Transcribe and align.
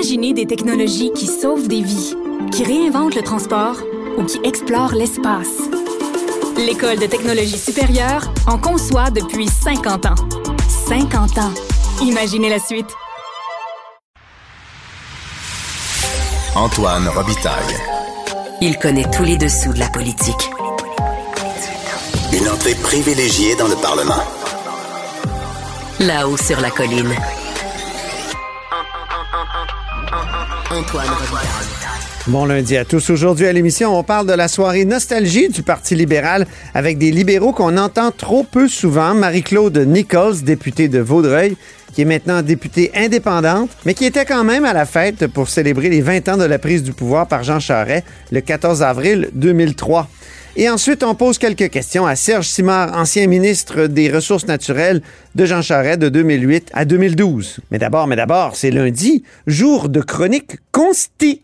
Imaginez 0.00 0.32
des 0.32 0.46
technologies 0.46 1.12
qui 1.12 1.26
sauvent 1.26 1.68
des 1.68 1.82
vies, 1.82 2.14
qui 2.52 2.64
réinventent 2.64 3.14
le 3.14 3.20
transport 3.20 3.76
ou 4.16 4.24
qui 4.24 4.40
explorent 4.44 4.94
l'espace. 4.94 5.58
L'École 6.56 6.98
de 6.98 7.04
technologie 7.04 7.58
supérieure 7.58 8.32
en 8.46 8.56
conçoit 8.56 9.10
depuis 9.10 9.46
50 9.46 10.06
ans. 10.06 10.14
50 10.88 11.36
ans. 11.36 11.52
Imaginez 12.00 12.48
la 12.48 12.58
suite. 12.58 12.86
Antoine 16.54 17.06
Robitaille. 17.08 17.76
Il 18.62 18.78
connaît 18.78 19.10
tous 19.10 19.24
les 19.24 19.36
dessous 19.36 19.74
de 19.74 19.80
la 19.80 19.90
politique. 19.90 20.50
Une 22.32 22.48
entrée 22.48 22.74
privilégiée 22.76 23.54
dans 23.56 23.68
le 23.68 23.76
Parlement. 23.76 24.24
Là-haut 25.98 26.38
sur 26.38 26.58
la 26.58 26.70
colline. 26.70 27.14
Bon 32.28 32.44
lundi 32.44 32.76
à 32.76 32.84
tous. 32.84 33.10
Aujourd'hui 33.10 33.46
à 33.46 33.52
l'émission, 33.52 33.98
on 33.98 34.04
parle 34.04 34.26
de 34.26 34.32
la 34.32 34.46
soirée 34.46 34.84
nostalgie 34.84 35.48
du 35.48 35.64
Parti 35.64 35.96
libéral 35.96 36.46
avec 36.74 36.96
des 36.96 37.10
libéraux 37.10 37.52
qu'on 37.52 37.76
entend 37.76 38.12
trop 38.12 38.44
peu 38.44 38.68
souvent. 38.68 39.14
Marie-Claude 39.14 39.78
Nichols, 39.78 40.42
députée 40.42 40.86
de 40.86 41.00
Vaudreuil, 41.00 41.56
qui 41.92 42.02
est 42.02 42.06
maintenant 42.06 42.42
députée 42.42 42.90
indépendante, 42.94 43.70
mais 43.84 43.94
qui 43.94 44.04
était 44.04 44.24
quand 44.24 44.44
même 44.44 44.64
à 44.64 44.72
la 44.72 44.86
fête 44.86 45.26
pour 45.26 45.48
célébrer 45.48 45.88
les 45.88 46.00
20 46.00 46.28
ans 46.28 46.36
de 46.36 46.44
la 46.44 46.58
prise 46.58 46.82
du 46.82 46.92
pouvoir 46.92 47.26
par 47.26 47.42
Jean 47.42 47.60
Charest 47.60 48.04
le 48.30 48.40
14 48.40 48.82
avril 48.82 49.30
2003. 49.34 50.08
Et 50.56 50.68
ensuite, 50.68 51.04
on 51.04 51.14
pose 51.14 51.38
quelques 51.38 51.70
questions 51.70 52.06
à 52.06 52.16
Serge 52.16 52.46
Simard, 52.46 52.96
ancien 52.98 53.26
ministre 53.26 53.86
des 53.86 54.10
Ressources 54.10 54.46
naturelles 54.46 55.00
de 55.34 55.44
Jean 55.44 55.62
Charest 55.62 56.00
de 56.00 56.08
2008 56.08 56.70
à 56.72 56.84
2012. 56.84 57.60
Mais 57.70 57.78
d'abord, 57.78 58.06
mais 58.06 58.16
d'abord, 58.16 58.56
c'est 58.56 58.70
lundi, 58.70 59.22
jour 59.46 59.88
de 59.88 60.00
chronique 60.00 60.56
consti. 60.72 61.42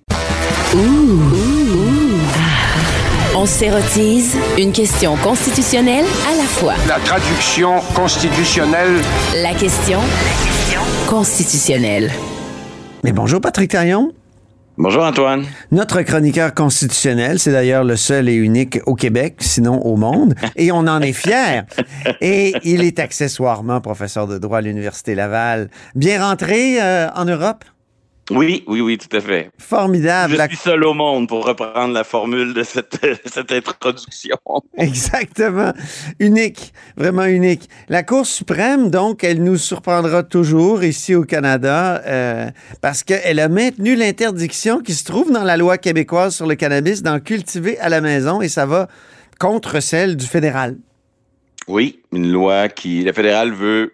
On 3.47 3.49
s'érotise 3.49 4.37
une 4.59 4.73
question 4.73 5.15
constitutionnelle 5.19 6.05
à 6.05 6.37
la 6.37 6.43
fois. 6.43 6.75
La 6.89 6.99
traduction 6.99 7.79
constitutionnelle. 7.95 9.01
La 9.41 9.55
question 9.55 10.01
constitutionnelle. 11.09 12.11
Mais 13.05 13.13
bonjour 13.13 13.41
Patrick 13.41 13.71
Taillon. 13.71 14.11
Bonjour 14.77 15.05
Antoine. 15.05 15.45
Notre 15.71 16.03
chroniqueur 16.03 16.55
constitutionnel, 16.55 17.39
c'est 17.39 17.53
d'ailleurs 17.53 17.85
le 17.85 17.95
seul 17.95 18.29
et 18.29 18.35
unique 18.35 18.81
au 18.85 18.97
Québec, 18.97 19.37
sinon 19.39 19.81
au 19.83 19.95
monde, 19.95 20.35
et 20.57 20.73
on 20.73 20.79
en 20.79 21.01
est 21.01 21.13
fier. 21.13 21.67
Et 22.21 22.53
il 22.65 22.83
est 22.83 22.99
accessoirement 22.99 23.81
professeur 23.81 24.27
de 24.27 24.39
droit 24.39 24.59
à 24.59 24.61
l'Université 24.61 25.15
Laval. 25.15 25.71
Bien 25.95 26.21
rentré 26.27 26.83
euh, 26.83 27.09
en 27.15 27.27
Europe? 27.27 27.65
Oui, 28.31 28.65
oui, 28.67 28.81
oui, 28.81 28.99
tout 28.99 29.15
à 29.17 29.21
fait. 29.21 29.51
Formidable. 29.59 30.33
Je 30.33 30.39
La- 30.39 30.49
suis 30.49 30.57
seul 30.57 30.83
au 30.85 30.95
monde 30.95 31.29
pour 31.29 31.47
reprendre 31.47 31.95
la 31.95 32.03
formule 32.03 32.55
de 32.55 32.65
cette, 32.65 32.99
cette 33.25 33.53
introduction. 33.53 34.37
Exactement. 34.77 35.73
Unique, 36.19 36.73
vraiment 36.97 37.25
unique. 37.27 37.69
La 37.89 38.03
Cour 38.03 38.27
suprême, 38.27 38.91
donc, 38.91 39.23
elle 39.23 39.45
nous 39.45 39.57
surprendra 39.57 40.25
toujours 40.25 40.83
ici 40.83 41.15
au 41.15 41.23
Canada 41.23 42.03
euh, 42.05 42.51
parce 42.81 43.05
qu'elle 43.05 43.39
a 43.39 43.49
maintenu 43.49 43.95
l'interdiction 43.95 44.81
qui 44.81 44.95
se 44.95 45.05
trouve 45.05 45.31
dans 45.31 45.45
la 45.45 45.57
loi 45.57 45.79
québécoise 45.79 46.35
sur 46.35 46.47
le 46.47 46.57
cannabis 46.57 47.05
d'en 47.05 47.21
cultiver 47.21 47.79
à 47.79 47.89
la 47.89 48.01
maison 48.01 48.41
et 48.43 48.49
ça 48.49 48.67
va 48.67 48.89
contre 49.39 49.79
celle 49.81 50.17
du 50.17 50.27
fédéral. 50.27 50.77
Oui, 51.69 52.01
une 52.13 52.31
loi 52.33 52.69
qui, 52.69 53.03
le 53.05 53.13
fédéral 53.13 53.53
veut 53.53 53.93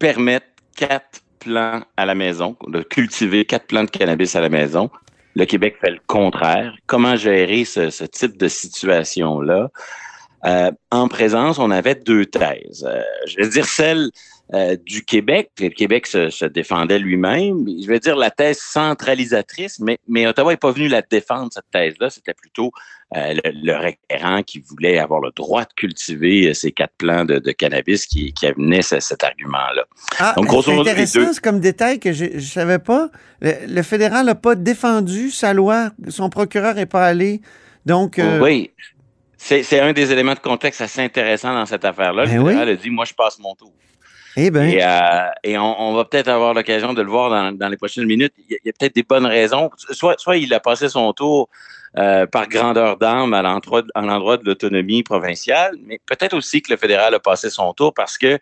permettre 0.00 0.46
quatre 0.76 1.20
plants 1.40 1.82
à 1.96 2.06
la 2.06 2.14
maison, 2.14 2.56
de 2.68 2.82
cultiver 2.82 3.44
quatre 3.44 3.66
plants 3.66 3.84
de 3.84 3.90
cannabis 3.90 4.36
à 4.36 4.40
la 4.40 4.48
maison. 4.48 4.90
Le 5.34 5.44
Québec 5.44 5.76
fait 5.80 5.90
le 5.90 6.00
contraire. 6.06 6.74
Comment 6.86 7.16
gérer 7.16 7.64
ce, 7.64 8.04
type 8.04 8.36
de 8.36 8.48
situation-là? 8.48 9.70
Euh, 10.46 10.70
en 10.90 11.08
présence, 11.08 11.58
on 11.58 11.70
avait 11.70 11.94
deux 11.94 12.26
thèses. 12.26 12.86
Euh, 12.88 13.02
je 13.26 13.36
vais 13.36 13.48
dire 13.48 13.66
celle 13.66 14.10
euh, 14.54 14.76
du 14.84 15.04
Québec. 15.04 15.50
Le 15.60 15.68
Québec 15.68 16.06
se, 16.06 16.28
se 16.30 16.44
défendait 16.44 16.98
lui-même. 16.98 17.64
Je 17.82 17.86
vais 17.86 18.00
dire 18.00 18.16
la 18.16 18.30
thèse 18.30 18.58
centralisatrice, 18.58 19.78
mais, 19.80 19.98
mais 20.08 20.26
Ottawa 20.26 20.52
n'est 20.52 20.56
pas 20.56 20.72
venu 20.72 20.88
la 20.88 21.02
défendre, 21.02 21.50
cette 21.52 21.70
thèse-là. 21.72 22.10
C'était 22.10 22.34
plutôt 22.34 22.72
euh, 23.16 23.34
le, 23.44 23.50
le 23.54 24.42
qui 24.42 24.60
voulait 24.60 24.98
avoir 24.98 25.20
le 25.20 25.30
droit 25.34 25.62
de 25.62 25.72
cultiver 25.76 26.48
euh, 26.48 26.54
ces 26.54 26.72
quatre 26.72 26.94
plants 26.98 27.24
de, 27.24 27.38
de 27.38 27.52
cannabis 27.52 28.06
qui, 28.06 28.32
qui 28.32 28.46
amenait 28.46 28.82
ce- 28.82 29.00
cet 29.00 29.24
argument-là. 29.24 29.84
Ah, 30.18 30.34
Donc, 30.36 30.46
grosso 30.46 30.70
modo, 30.70 30.82
intéressant, 30.88 31.20
deux. 31.20 31.32
comme 31.42 31.60
détail 31.60 31.98
que 32.00 32.12
je 32.12 32.24
ne 32.26 32.40
savais 32.40 32.78
pas. 32.78 33.10
Le, 33.40 33.52
le 33.68 33.82
fédéral 33.82 34.26
n'a 34.26 34.34
pas 34.34 34.54
défendu 34.54 35.30
sa 35.30 35.52
loi. 35.54 35.90
Son 36.08 36.28
procureur 36.30 36.74
n'est 36.74 36.86
pas 36.86 37.04
allé. 37.06 37.40
Donc, 37.86 38.18
euh, 38.18 38.40
Oui. 38.40 38.70
C'est 39.42 39.80
un 39.80 39.94
des 39.94 40.12
éléments 40.12 40.34
de 40.34 40.38
contexte 40.40 40.82
assez 40.82 41.00
intéressants 41.00 41.54
dans 41.54 41.64
cette 41.64 41.86
affaire-là. 41.86 42.26
Ben 42.26 42.36
le 42.36 42.44
fédéral 42.44 42.68
oui. 42.68 42.74
a 42.74 42.76
dit, 42.76 42.90
moi, 42.90 43.06
je 43.06 43.14
passe 43.14 43.38
mon 43.38 43.54
tour. 43.54 43.72
Eh 44.36 44.50
ben, 44.50 44.68
Et, 44.68 44.82
euh, 44.82 45.28
et 45.42 45.58
on, 45.58 45.80
on 45.80 45.94
va 45.94 46.04
peut-être 46.04 46.28
avoir 46.28 46.54
l'occasion 46.54 46.92
de 46.92 47.02
le 47.02 47.10
voir 47.10 47.30
dans, 47.30 47.52
dans 47.52 47.68
les 47.68 47.76
prochaines 47.76 48.06
minutes. 48.06 48.32
Il 48.48 48.58
y 48.64 48.68
a, 48.68 48.72
peut-être 48.78 48.94
des 48.94 49.02
bonnes 49.02 49.26
raisons. 49.26 49.70
Soit, 49.90 50.18
soit 50.18 50.36
il 50.36 50.52
a 50.54 50.60
passé 50.60 50.88
son 50.88 51.12
tour 51.12 51.48
euh, 51.98 52.26
par 52.26 52.48
grandeur 52.48 52.96
d'âme 52.96 53.34
à 53.34 53.42
l'endroit 53.42 53.82
de 54.36 54.44
l'autonomie 54.44 55.02
provinciale, 55.02 55.74
mais 55.84 55.98
peut-être 56.06 56.34
aussi 56.34 56.62
que 56.62 56.72
le 56.72 56.76
fédéral 56.76 57.14
a 57.14 57.18
passé 57.18 57.50
son 57.50 57.72
tour 57.72 57.92
parce 57.92 58.16
que 58.16 58.38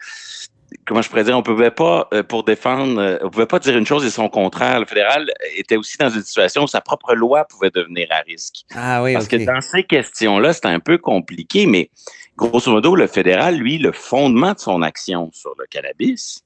comment 0.84 1.00
je 1.00 1.08
pourrais 1.08 1.24
dire, 1.24 1.36
on 1.36 1.42
pouvait 1.42 1.70
pas, 1.70 2.08
euh, 2.12 2.22
pour 2.22 2.44
défendre, 2.44 3.18
on 3.22 3.30
pouvait 3.30 3.46
pas 3.46 3.58
dire 3.58 3.76
une 3.76 3.86
chose 3.86 4.04
et 4.04 4.10
son 4.10 4.28
contraire. 4.28 4.80
Le 4.80 4.86
fédéral 4.86 5.30
était 5.56 5.76
aussi 5.76 5.96
dans 5.96 6.10
une 6.10 6.22
situation 6.22 6.64
où 6.64 6.66
sa 6.66 6.82
propre 6.82 7.14
loi 7.14 7.46
pouvait 7.46 7.70
devenir 7.70 8.08
à 8.10 8.20
risque. 8.20 8.66
ah 8.74 9.02
oui, 9.02 9.14
Parce 9.14 9.28
que 9.28 9.36
dans 9.36 9.60
ces 9.62 9.84
questions-là, 9.84 10.52
c'est 10.52 10.66
un 10.66 10.80
peu 10.80 10.98
compliqué, 10.98 11.66
mais 11.66 11.90
grosso 12.38 12.70
modo, 12.70 12.94
le 12.94 13.08
fédéral, 13.08 13.56
lui, 13.56 13.78
le 13.78 13.92
fondement 13.92 14.54
de 14.54 14.60
son 14.60 14.80
action 14.82 15.30
sur 15.32 15.52
le 15.58 15.66
cannabis, 15.68 16.44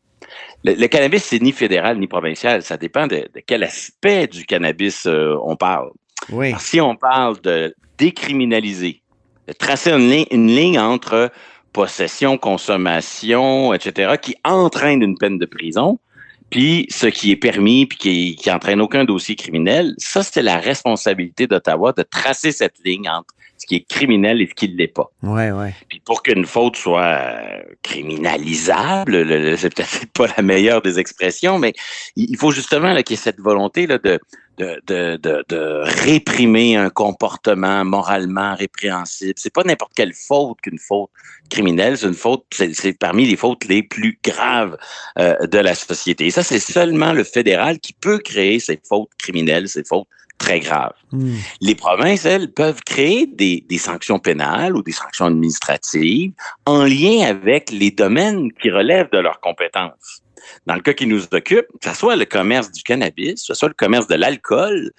le, 0.65 0.75
le 0.75 0.89
cannabis, 0.89 1.23
c'est 1.25 1.43
ni 1.43 1.53
fédéral 1.53 1.99
ni 1.99 2.07
provincial. 2.07 2.63
Ça 2.63 2.77
dépend 2.77 3.07
de, 3.07 3.29
de 3.35 3.41
quel 3.47 3.63
aspect 3.63 4.27
du 4.27 4.45
cannabis 4.45 5.07
euh, 5.07 5.37
on 5.45 5.57
parle. 5.57 5.91
Oui. 6.31 6.49
Alors, 6.49 6.61
si 6.61 6.81
on 6.81 6.97
parle 6.97 7.41
de 7.43 7.75
décriminaliser, 7.99 9.03
de 9.49 9.53
tracer 9.53 9.91
une, 9.93 10.09
ligne- 10.09 10.27
une 10.31 10.47
ligne 10.47 10.79
entre 10.79 11.31
possession, 11.73 12.39
consommation, 12.39 13.75
etc., 13.75 14.15
qui 14.21 14.35
entraîne 14.45 15.03
une 15.03 15.19
peine 15.19 15.39
de 15.39 15.47
prison, 15.47 15.99
puis 16.51 16.87
ce 16.91 17.07
qui 17.07 17.31
est 17.33 17.37
permis, 17.37 17.87
puis 17.87 17.99
qui, 17.99 18.37
qui 18.37 18.51
entraîne 18.51 18.81
aucun 18.81 19.05
dossier 19.05 19.37
criminel, 19.37 19.95
ça, 19.99 20.23
c'est 20.23 20.43
la 20.43 20.59
responsabilité 20.59 21.47
d'Ottawa 21.47 21.93
de 21.93 22.03
tracer 22.03 22.53
cette 22.53 22.79
ligne 22.85 23.09
entre 23.09 23.35
ce 23.63 23.67
qui 23.67 23.77
est 23.77 23.89
criminel 23.89 24.43
et 24.43 24.47
ce 24.49 24.55
qui 24.55 24.69
ne 24.69 24.77
l'est 24.77 24.89
pas. 24.89 25.11
Oui, 25.23 25.51
oui. 25.51 25.69
Puis 25.89 26.01
pour 26.05 26.23
qu'une 26.23 26.45
faute 26.47 26.77
soit 26.77 27.01
euh, 27.03 27.61
criminalisable, 27.83 29.13
le- 29.23 29.39
le- 29.51 29.57
c'est 29.57 29.75
peut-être 29.75 30.07
pas 30.15 30.27
la 30.37 30.43
meilleure 30.43 30.83
des 30.83 30.99
expressions, 30.99 31.59
mais 31.59 31.73
il 32.17 32.37
faut 32.37 32.51
justement 32.51 32.95
qu'il 33.03 33.11
y 33.11 33.19
ait 33.19 33.23
cette 33.23 33.41
volonté 33.41 33.87
là, 33.87 33.99
de, 33.99 34.19
de, 34.59 34.81
de, 34.87 35.17
de, 35.17 35.45
de 35.49 35.81
réprimer 36.05 36.77
un 36.77 36.91
comportement 36.91 37.85
moralement 37.85 38.55
répréhensible. 38.57 39.35
C'est 39.37 39.53
pas 39.53 39.63
n'importe 39.65 39.93
quelle 39.95 40.13
faute 40.13 40.61
qu'une 40.61 40.79
faute 40.79 41.11
criminelle, 41.49 41.97
c'est 41.97 42.07
une 42.07 42.15
faute, 42.15 42.45
c'est 42.53 42.75
c'est 42.75 42.93
parmi 42.99 43.27
les 43.27 43.37
fautes 43.37 43.65
les 43.67 43.83
plus 43.83 44.19
graves 44.25 44.77
euh, 45.19 45.47
de 45.47 45.59
la 45.59 45.75
société. 45.75 46.27
Et 46.27 46.31
ça, 46.31 46.43
c'est 46.43 46.59
seulement 46.61 47.13
le 47.13 47.25
fédéral 47.25 47.79
qui 47.79 47.93
peut 47.93 48.19
créer 48.19 48.59
ces 48.59 48.81
fautes 48.89 49.11
criminelles, 49.19 49.69
ces 49.69 49.85
fautes 49.85 50.09
très 50.43 50.61
graves 50.61 50.93
Hmm. 51.13 51.37
les 51.61 51.75
provinces, 51.75 52.25
elles, 52.25 52.51
peuvent 52.51 52.81
créer 52.87 53.27
des, 53.27 53.67
des 53.69 53.77
sanctions 53.77 54.19
pénales 54.19 54.75
ou 54.75 54.83
des 54.83 54.93
sanctions 54.93 55.27
administratives 55.27 56.33
en 56.65 56.85
lien 56.85 57.27
avec 57.27 57.71
les 57.71 57.91
domaines 57.91 58.51
qui 58.55 58.71
relèvent 58.71 59.11
de 59.13 59.19
leurs 59.19 59.41
compétences. 59.41 60.23
Dans 60.67 60.75
le 60.75 60.81
cas 60.81 60.95
qui 60.95 61.07
nous 61.07 61.23
occupe, 61.33 61.67
que 61.83 61.91
ce 61.91 61.95
soit 61.95 62.17
le 62.17 62.25
commerce 62.25 62.73
du 62.73 62.83
cannabis, 62.83 63.43
que 63.43 63.47
ce 63.49 63.55
soit 63.55 63.69
le 63.69 63.75
commerce 63.75 64.07
de 64.07 64.15
l'alcool, 64.15 64.91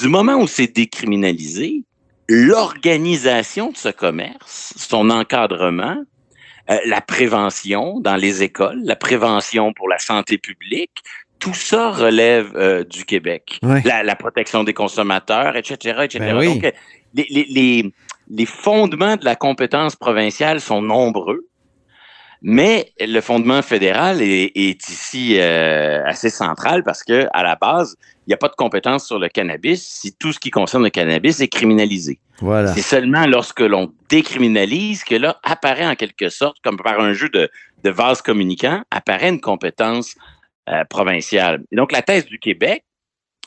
du 0.00 0.08
moment 0.08 0.36
où 0.36 0.46
c'est 0.46 0.74
décriminalisé, 0.74 1.84
l'organisation 2.26 3.70
de 3.70 3.76
ce 3.76 3.90
commerce, 3.90 4.72
son 4.78 5.10
encadrement, 5.10 6.02
euh, 6.70 6.78
la 6.86 7.02
prévention 7.02 8.00
dans 8.00 8.16
les 8.16 8.42
écoles, 8.42 8.80
la 8.84 8.96
prévention 8.96 9.74
pour 9.74 9.90
la 9.90 9.98
santé 9.98 10.38
publique, 10.38 11.02
tout 11.40 11.54
ça 11.54 11.90
relève 11.90 12.52
euh, 12.54 12.84
du 12.84 13.04
Québec. 13.04 13.58
La, 13.84 14.02
la 14.02 14.14
protection 14.14 14.62
des 14.62 14.74
consommateurs, 14.74 15.56
etc., 15.56 16.02
etc. 16.04 16.18
Ben 16.20 16.38
oui. 16.38 16.54
Donc, 16.54 16.64
euh, 16.64 16.70
les, 17.14 17.26
les, 17.30 17.46
les, 17.50 17.92
les 18.28 18.46
fondements 18.46 19.16
de 19.16 19.24
la 19.24 19.34
compétence 19.34 19.96
provinciale 19.96 20.60
sont 20.60 20.82
nombreux, 20.82 21.46
mais 22.42 22.92
le 23.00 23.20
fondement 23.20 23.62
fédéral 23.62 24.22
est, 24.22 24.52
est 24.54 24.88
ici 24.88 25.36
euh, 25.38 26.02
assez 26.06 26.30
central 26.30 26.84
parce 26.84 27.02
que 27.02 27.26
à 27.32 27.42
la 27.42 27.56
base, 27.56 27.96
il 28.26 28.30
n'y 28.30 28.34
a 28.34 28.38
pas 28.38 28.48
de 28.48 28.54
compétence 28.54 29.06
sur 29.06 29.18
le 29.18 29.28
cannabis 29.28 29.82
si 29.82 30.14
tout 30.14 30.32
ce 30.32 30.38
qui 30.38 30.50
concerne 30.50 30.84
le 30.84 30.90
cannabis 30.90 31.40
est 31.40 31.48
criminalisé. 31.48 32.20
Voilà. 32.38 32.72
C'est 32.72 32.82
seulement 32.82 33.26
lorsque 33.26 33.60
l'on 33.60 33.92
décriminalise 34.08 35.04
que 35.04 35.16
là 35.16 35.38
apparaît 35.42 35.86
en 35.86 35.96
quelque 35.96 36.28
sorte, 36.28 36.56
comme 36.62 36.76
par 36.78 37.00
un 37.00 37.12
jeu 37.12 37.28
de, 37.28 37.50
de 37.84 37.90
vase 37.90 38.22
communicant, 38.22 38.82
apparaît 38.90 39.28
une 39.28 39.40
compétence 39.40 40.14
euh, 40.70 40.84
provinciale. 40.84 41.62
Et 41.70 41.76
donc 41.76 41.92
la 41.92 42.02
thèse 42.02 42.26
du 42.26 42.38
Québec, 42.38 42.84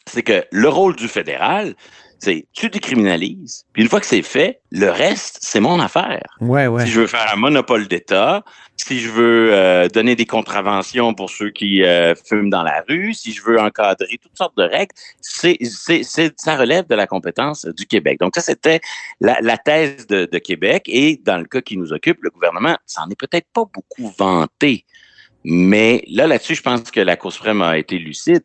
c'est 0.05 0.23
que 0.23 0.45
le 0.51 0.69
rôle 0.69 0.95
du 0.95 1.07
fédéral, 1.07 1.75
c'est 2.19 2.45
tu 2.53 2.69
décriminalises, 2.69 3.65
puis 3.73 3.83
une 3.83 3.89
fois 3.89 3.99
que 3.99 4.05
c'est 4.05 4.21
fait, 4.21 4.61
le 4.71 4.89
reste, 4.89 5.39
c'est 5.41 5.59
mon 5.59 5.79
affaire. 5.79 6.23
Ouais, 6.39 6.67
ouais. 6.67 6.85
Si 6.85 6.91
je 6.91 7.01
veux 7.01 7.07
faire 7.07 7.29
un 7.33 7.35
monopole 7.35 7.87
d'État, 7.87 8.43
si 8.77 8.99
je 9.01 9.09
veux 9.09 9.53
euh, 9.53 9.87
donner 9.89 10.15
des 10.15 10.25
contraventions 10.25 11.13
pour 11.13 11.29
ceux 11.29 11.49
qui 11.49 11.83
euh, 11.83 12.15
fument 12.15 12.49
dans 12.49 12.63
la 12.63 12.83
rue, 12.87 13.13
si 13.13 13.33
je 13.33 13.43
veux 13.43 13.59
encadrer 13.59 14.17
toutes 14.21 14.37
sortes 14.37 14.57
de 14.57 14.63
règles, 14.63 14.93
c'est, 15.21 15.57
ça 16.37 16.55
relève 16.55 16.87
de 16.87 16.95
la 16.95 17.07
compétence 17.07 17.65
du 17.65 17.85
Québec. 17.85 18.19
Donc 18.19 18.35
ça, 18.35 18.41
c'était 18.41 18.79
la, 19.19 19.37
la 19.41 19.57
thèse 19.57 20.07
de, 20.07 20.25
de 20.25 20.37
Québec. 20.37 20.83
Et 20.87 21.19
dans 21.23 21.37
le 21.37 21.45
cas 21.45 21.61
qui 21.61 21.77
nous 21.77 21.91
occupe, 21.91 22.23
le 22.23 22.29
gouvernement 22.29 22.77
s'en 22.85 23.09
est 23.09 23.19
peut-être 23.19 23.47
pas 23.53 23.65
beaucoup 23.65 24.13
vanté. 24.17 24.85
Mais 25.45 26.03
là, 26.09 26.27
là-dessus, 26.27 26.55
je 26.55 26.61
pense 26.61 26.89
que 26.91 26.99
la 26.99 27.15
Cour 27.15 27.31
suprême 27.33 27.61
a 27.61 27.77
été 27.77 27.97
lucide 27.97 28.43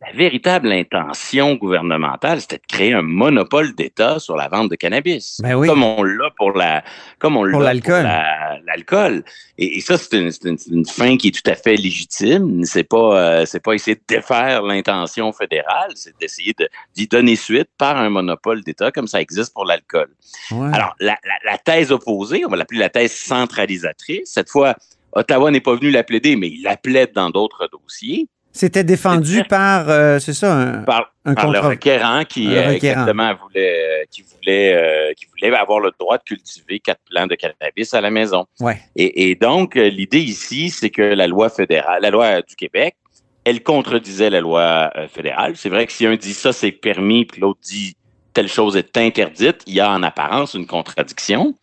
la 0.00 0.12
véritable 0.12 0.70
intention 0.70 1.56
gouvernementale, 1.56 2.40
c'était 2.40 2.58
de 2.58 2.66
créer 2.68 2.92
un 2.92 3.02
monopole 3.02 3.74
d'État 3.74 4.20
sur 4.20 4.36
la 4.36 4.46
vente 4.46 4.70
de 4.70 4.76
cannabis. 4.76 5.40
Ben 5.42 5.56
oui. 5.56 5.66
Comme 5.66 5.82
on 5.82 6.04
l'a 6.04 6.30
pour 6.36 6.52
la, 6.52 6.84
comme 7.18 7.36
on 7.36 7.50
Pour 7.50 7.58
l'a 7.58 7.72
l'alcool. 7.74 8.04
la- 8.04 8.58
l'alcool. 8.64 9.24
Et, 9.58 9.78
et 9.78 9.80
ça, 9.80 9.98
c'est 9.98 10.16
une, 10.16 10.30
une- 10.44 10.56
une 10.70 10.86
fin 10.86 11.16
qui 11.16 11.26
est 11.28 11.42
tout 11.42 11.50
à 11.50 11.56
fait 11.56 11.74
légitime. 11.74 12.62
C'est 12.64 12.84
pas, 12.84 13.18
euh, 13.40 13.44
c'est 13.44 13.58
pas 13.60 13.72
essayer 13.72 13.96
de 13.96 14.02
défaire 14.06 14.62
l'intention 14.62 15.32
fédérale, 15.32 15.90
c'est 15.96 16.16
d'essayer 16.20 16.54
de- 16.56 16.68
d'y 16.94 17.08
donner 17.08 17.34
suite 17.34 17.68
par 17.76 17.96
un 17.96 18.08
monopole 18.08 18.62
d'État, 18.62 18.92
comme 18.92 19.08
ça 19.08 19.20
existe 19.20 19.52
pour 19.52 19.64
l'alcool. 19.64 20.10
Ouais. 20.52 20.70
Alors, 20.72 20.94
la, 21.00 21.18
la- 21.24 21.50
la 21.50 21.58
thèse 21.58 21.90
opposée, 21.90 22.44
on 22.46 22.50
va 22.50 22.56
l'appeler 22.56 22.78
la 22.78 22.88
thèse 22.88 23.14
centralisatrice. 23.14 24.30
Cette 24.32 24.48
fois, 24.48 24.76
Ottawa 25.18 25.50
n'est 25.50 25.60
pas 25.60 25.74
venu 25.74 25.90
la 25.90 26.04
plaider, 26.04 26.36
mais 26.36 26.48
il 26.48 26.62
la 26.62 26.76
plaide 26.76 27.12
dans 27.12 27.30
d'autres 27.30 27.68
dossiers. 27.72 28.28
C'était 28.52 28.84
défendu 28.84 29.44
par, 29.44 29.88
euh, 29.88 30.18
c'est 30.18 30.32
ça, 30.32 30.52
un, 30.52 30.78
par, 30.82 31.12
un 31.24 31.34
par 31.34 31.48
le 31.48 31.58
contre. 31.58 31.70
requérant 31.70 32.24
qui 32.24 32.46
euh, 32.48 32.70
requérant. 32.70 32.72
exactement 33.02 33.34
voulait, 33.42 34.02
euh, 34.02 34.04
qui 34.10 34.22
voulait, 34.22 35.14
qui 35.16 35.26
voulait 35.26 35.54
avoir 35.54 35.80
le 35.80 35.92
droit 35.98 36.18
de 36.18 36.22
cultiver 36.22 36.80
quatre 36.80 37.00
plants 37.08 37.26
de 37.26 37.34
cannabis 37.34 37.94
à 37.94 38.00
la 38.00 38.10
maison. 38.10 38.46
Ouais. 38.60 38.80
Et, 38.96 39.30
et 39.30 39.34
donc, 39.34 39.74
l'idée 39.74 40.20
ici, 40.20 40.70
c'est 40.70 40.90
que 40.90 41.02
la 41.02 41.26
loi 41.26 41.50
fédérale, 41.50 42.00
la 42.02 42.10
loi 42.10 42.42
du 42.42 42.56
Québec, 42.56 42.96
elle 43.44 43.62
contredisait 43.62 44.30
la 44.30 44.40
loi 44.40 44.90
fédérale. 45.12 45.56
C'est 45.56 45.68
vrai 45.68 45.86
que 45.86 45.92
si 45.92 46.06
un 46.06 46.16
dit 46.16 46.34
ça, 46.34 46.52
c'est 46.52 46.72
permis, 46.72 47.26
puis 47.26 47.40
l'autre 47.40 47.60
dit 47.62 47.96
telle 48.38 48.48
chose 48.48 48.76
est 48.76 48.96
interdite, 48.96 49.62
il 49.66 49.74
y 49.74 49.80
a 49.80 49.90
en 49.90 50.00
apparence 50.04 50.54
une 50.54 50.68
contradiction. 50.68 51.54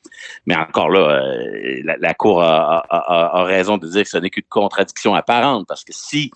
Mais 0.45 0.57
encore 0.57 0.89
là, 0.89 0.99
euh, 1.21 1.81
la, 1.85 1.95
la 1.97 2.13
Cour 2.13 2.41
a, 2.43 2.79
a- 2.79 2.97
a- 2.97 3.39
a 3.39 3.43
raison 3.45 3.77
de 3.77 3.87
dire 3.87 4.03
que 4.03 4.09
ce 4.09 4.17
n'est 4.17 4.29
qu'une 4.29 4.43
contradiction 4.49 5.15
apparente, 5.15 5.65
parce 5.69 5.85
que 5.85 5.93
si 5.93 6.31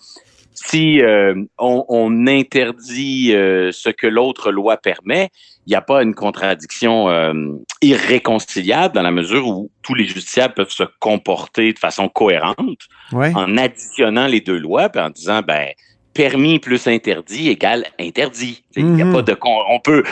si 0.54 1.02
euh, 1.02 1.34
on, 1.58 1.84
on 1.88 2.26
interdit 2.26 3.34
euh, 3.34 3.70
ce 3.72 3.90
que 3.90 4.06
l'autre 4.06 4.50
loi 4.50 4.78
permet, 4.78 5.28
il 5.66 5.70
n'y 5.70 5.76
a 5.76 5.82
pas 5.82 6.02
une 6.02 6.14
contradiction 6.14 7.08
irréconciliable 7.82 8.94
dans 8.94 9.02
la 9.02 9.10
mesure 9.10 9.46
où 9.46 9.70
tous 9.82 9.94
les 9.94 10.04
justiciables 10.06 10.54
peuvent 10.54 10.70
se 10.70 10.84
comporter 11.00 11.72
de 11.74 11.78
façon 11.78 12.08
cohérente 12.08 12.56
Ouais. 13.12 13.32
en 13.34 13.56
additionnant 13.58 14.26
les 14.26 14.40
deux 14.40 14.58
lois 14.58 14.88
puis 14.88 15.02
en 15.02 15.10
disant 15.10 15.40
ben 15.46 15.68
permis 16.12 16.58
plus 16.58 16.86
interdit 16.88 17.48
égale 17.50 17.84
interdit. 17.98 18.62
Il 18.76 18.98
y 18.98 19.02
a 19.02 19.04
Mhm. 19.04 19.12
pas 19.12 19.22
de 19.22 19.34
con- 19.34 19.62
on 19.70 19.78
peut 19.80 20.02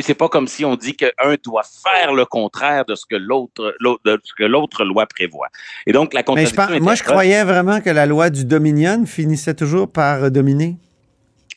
c'est 0.00 0.14
pas 0.14 0.28
comme 0.28 0.48
si 0.48 0.64
on 0.64 0.74
dit 0.76 0.94
qu'un 0.96 1.08
doit 1.44 1.62
faire 1.84 2.12
le 2.14 2.24
contraire 2.24 2.84
de 2.84 2.94
ce 2.94 3.04
que 3.08 3.16
l'autre 3.16 3.74
de 4.04 4.20
ce 4.24 4.32
que 4.36 4.44
l'autre 4.44 4.84
loi 4.84 5.06
prévoit. 5.06 5.48
Et 5.86 5.92
donc 5.92 6.14
la 6.14 6.22
Mais 6.34 6.46
je 6.46 6.54
pense- 6.54 6.70
moi, 6.80 6.94
je 6.94 7.02
croyais 7.04 7.44
vraiment 7.44 7.80
que 7.80 7.90
la 7.90 8.06
loi 8.06 8.30
du 8.30 8.44
Dominion 8.44 9.04
finissait 9.06 9.54
toujours 9.54 9.90
par 9.90 10.24
euh, 10.24 10.30
dominer. 10.30 10.76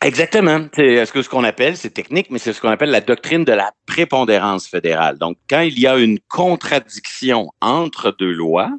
Exactement. 0.01 0.67
C'est 0.73 1.05
ce 1.05 1.11
que 1.11 1.21
ce 1.21 1.27
qu'on 1.27 1.43
appelle, 1.43 1.75
c'est 1.75 1.89
technique, 1.89 2.27
mais 2.31 2.39
c'est 2.39 2.53
ce 2.53 2.61
qu'on 2.61 2.69
appelle 2.69 2.91
la 2.91 3.01
doctrine 3.01 3.43
de 3.43 3.51
la 3.51 3.71
prépondérance 3.85 4.65
fédérale. 4.67 5.17
Donc, 5.17 5.35
quand 5.49 5.59
il 5.61 5.77
y 5.77 5.87
a 5.87 5.97
une 5.97 6.19
contradiction 6.29 7.49
entre 7.61 8.15
deux 8.17 8.31
lois, 8.31 8.69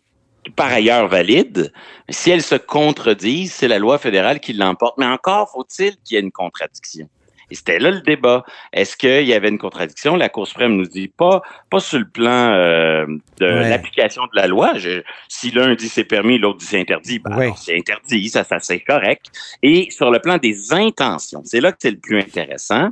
par 0.50 0.72
ailleurs 0.72 1.08
valides, 1.08 1.72
si 2.08 2.30
elles 2.30 2.42
se 2.42 2.54
contredisent, 2.56 3.52
c'est 3.52 3.68
la 3.68 3.78
loi 3.78 3.98
fédérale 3.98 4.40
qui 4.40 4.52
l'emporte. 4.52 4.98
Mais 4.98 5.06
encore 5.06 5.50
faut-il 5.50 5.96
qu'il 6.04 6.14
y 6.14 6.18
ait 6.18 6.22
une 6.22 6.32
contradiction. 6.32 7.08
Et 7.52 7.56
c'était 7.56 7.80
là 7.80 7.90
le 7.90 8.00
débat. 8.00 8.44
Est-ce 8.72 8.96
qu'il 8.96 9.26
y 9.26 9.34
avait 9.34 9.48
une 9.48 9.58
contradiction? 9.58 10.14
La 10.14 10.28
Cour 10.28 10.46
suprême 10.46 10.76
nous 10.76 10.86
dit 10.86 11.08
pas, 11.08 11.42
pas 11.68 11.80
sur 11.80 11.98
le 11.98 12.08
plan 12.08 12.52
euh, 12.52 13.06
de 13.40 13.46
Ouais. 13.46 13.68
l'application 13.68 14.22
de 14.22 14.40
la 14.40 14.46
loi. 14.46 14.74
Je- 14.78 15.02
si 15.28 15.50
l'un 15.50 15.74
dit 15.74 15.88
c'est 15.88 16.04
permis, 16.04 16.38
l'autre 16.38 16.58
dit 16.58 16.66
c'est 16.66 16.78
interdit, 16.80 17.18
ben 17.18 17.36
Ouais. 17.36 17.52
c'est 17.56 17.76
interdit, 17.76 18.28
ça, 18.28 18.44
ça 18.44 18.60
c'est 18.60 18.78
correct. 18.78 19.26
Et 19.64 19.90
sur 19.90 20.12
le 20.12 20.20
plan 20.20 20.38
des 20.38 20.72
intentions, 20.72 21.42
c'est 21.44 21.60
là 21.60 21.72
que 21.72 21.78
c'est 21.80 21.90
le 21.90 21.98
plus 21.98 22.20
intéressant. 22.20 22.90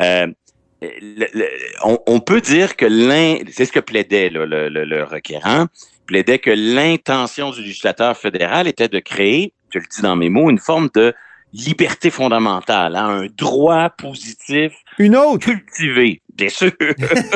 Euh, 0.00 0.28
le- 0.80 1.26
le- 1.34 1.48
on, 1.84 1.98
on 2.06 2.20
peut 2.20 2.40
dire 2.40 2.76
que 2.76 2.86
l'in, 2.86 3.36
c'est 3.52 3.66
ce 3.66 3.72
que 3.72 3.80
plaidait 3.80 4.30
là, 4.30 4.46
le, 4.46 4.70
le- 4.70 4.86
le 4.86 5.04
requérant, 5.04 5.66
plaidait 6.10 6.40
que 6.40 6.50
l'intention 6.50 7.50
du 7.52 7.60
législateur 7.62 8.16
fédéral 8.16 8.66
était 8.66 8.88
de 8.88 8.98
créer, 8.98 9.52
je 9.72 9.78
le 9.78 9.84
dis 9.94 10.02
dans 10.02 10.16
mes 10.16 10.28
mots, 10.28 10.50
une 10.50 10.58
forme 10.58 10.88
de 10.92 11.14
liberté 11.52 12.10
fondamentale, 12.10 12.96
hein, 12.96 13.22
un 13.22 13.26
droit 13.36 13.90
positif 13.90 14.72
Une 14.98 15.14
autre. 15.16 15.46
cultivé, 15.46 16.20
bien 16.34 16.48
sûr. 16.48 16.72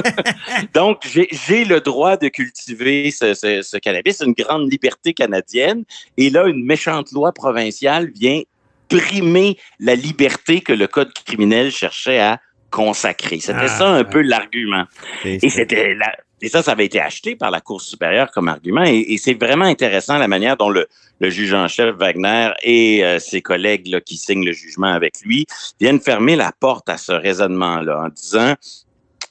Donc, 0.75 1.03
j'ai 1.05 1.65
le 1.65 1.81
droit 1.81 2.17
de 2.17 2.29
cultiver 2.29 3.11
ce, 3.11 3.35
ce- 3.35 3.63
ce 3.63 3.77
cannabis, 3.77 4.21
une 4.25 4.33
grande 4.33 4.71
liberté 4.71 5.15
canadienne. 5.15 5.85
Et 6.17 6.31
là, 6.31 6.47
une 6.47 6.65
méchante 6.65 7.13
loi 7.13 7.33
provinciale 7.33 8.11
vient 8.15 8.43
brimer 8.91 9.57
la 9.81 9.95
liberté 9.95 10.61
que 10.61 10.73
le 10.73 10.87
Code 10.87 11.13
criminel 11.13 11.71
cherchait 11.71 12.21
à 12.21 12.41
consacrer. 12.71 13.39
C'était 13.41 13.59
Ah, 13.63 13.69
ça 13.69 13.89
un 13.89 14.05
peu 14.05 14.21
l'argument. 14.21 14.85
Et 15.25 15.49
c'était 15.49 15.95
la- 15.95 16.17
et 16.45 16.49
ça, 16.49 16.63
ça 16.63 16.73
avait 16.73 16.85
été 16.85 17.01
acheté 17.01 17.37
par 17.37 17.51
la 17.51 17.63
Cour 17.63 17.81
supérieure 17.81 18.31
comme 18.31 18.49
argument. 18.49 18.85
Et, 18.85 18.99
et 18.99 19.17
c'est 19.17 19.33
vraiment 19.33 19.65
intéressant 19.65 20.19
la 20.19 20.29
manière 20.29 20.59
dont 20.59 20.69
le, 20.69 20.87
le 21.21 21.31
juge 21.31 21.55
en 21.55 21.69
chef 21.69 21.95
Wagner 21.97 22.51
et 22.63 23.03
euh, 23.03 23.19
ses 23.19 23.41
collègues 23.41 23.87
là, 23.87 24.03
qui 24.03 24.19
signent 24.19 24.45
le 24.45 24.53
jugement 24.53 24.93
avec 24.93 25.23
lui 25.23 25.47
viennent 25.81 26.01
fermer 26.01 26.37
la 26.37 26.53
porte 26.53 26.91
à 26.91 26.99
ce 26.99 27.13
raisonnement-là 27.13 28.05
en 28.05 28.09
disant 28.11 28.55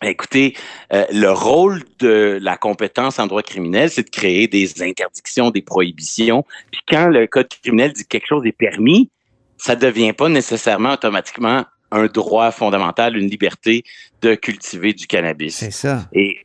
Écoutez, 0.01 0.55
euh, 0.91 1.05
le 1.11 1.31
rôle 1.31 1.83
de 1.99 2.39
la 2.41 2.57
compétence 2.57 3.19
en 3.19 3.27
droit 3.27 3.43
criminel, 3.43 3.89
c'est 3.91 4.03
de 4.03 4.09
créer 4.09 4.47
des 4.47 4.81
interdictions, 4.81 5.49
des 5.49 5.61
prohibitions. 5.61 6.43
Puis 6.71 6.81
quand 6.89 7.07
le 7.07 7.27
code 7.27 7.47
criminel 7.47 7.93
dit 7.93 8.03
que 8.03 8.09
quelque 8.09 8.27
chose 8.27 8.45
est 8.45 8.57
permis, 8.57 9.11
ça 9.57 9.75
devient 9.75 10.13
pas 10.13 10.29
nécessairement 10.29 10.93
automatiquement 10.93 11.63
un 11.91 12.07
droit 12.07 12.51
fondamental, 12.51 13.15
une 13.15 13.29
liberté 13.29 13.83
de 14.21 14.35
cultiver 14.35 14.93
du 14.93 15.07
cannabis. 15.07 15.55
C'est 15.55 15.71
ça. 15.71 16.09
Et, 16.11 16.39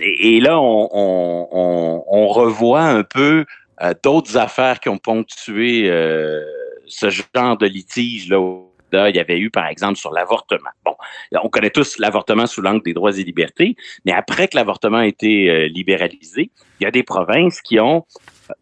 et, 0.00 0.40
là, 0.40 0.60
on, 0.60 0.88
on, 0.92 1.48
on, 1.50 2.04
on 2.08 2.28
revoit 2.28 2.82
un 2.82 3.02
peu 3.02 3.44
euh, 3.82 3.94
d'autres 4.02 4.36
affaires 4.36 4.80
qui 4.80 4.88
ont 4.88 4.98
ponctué 4.98 5.90
euh, 5.90 6.42
ce 6.86 7.08
genre 7.10 7.56
de 7.56 7.66
litige 7.66 8.28
là. 8.28 9.08
il 9.08 9.16
y 9.16 9.18
avait 9.18 9.38
eu, 9.38 9.50
par 9.50 9.66
exemple, 9.66 9.96
sur 9.96 10.12
l'avortement. 10.12 10.70
Bon, 10.84 10.94
on 11.42 11.48
connaît 11.48 11.70
tous 11.70 11.98
l'avortement 11.98 12.46
sous 12.46 12.60
l'angle 12.60 12.82
des 12.82 12.92
droits 12.92 13.16
et 13.18 13.24
libertés, 13.24 13.76
mais 14.04 14.12
après 14.12 14.48
que 14.48 14.56
l'avortement 14.56 14.98
a 14.98 15.06
été 15.06 15.50
euh, 15.50 15.68
libéralisé, 15.68 16.50
il 16.80 16.84
y 16.84 16.86
a 16.86 16.90
des 16.90 17.02
provinces 17.02 17.60
qui 17.60 17.80
ont 17.80 18.04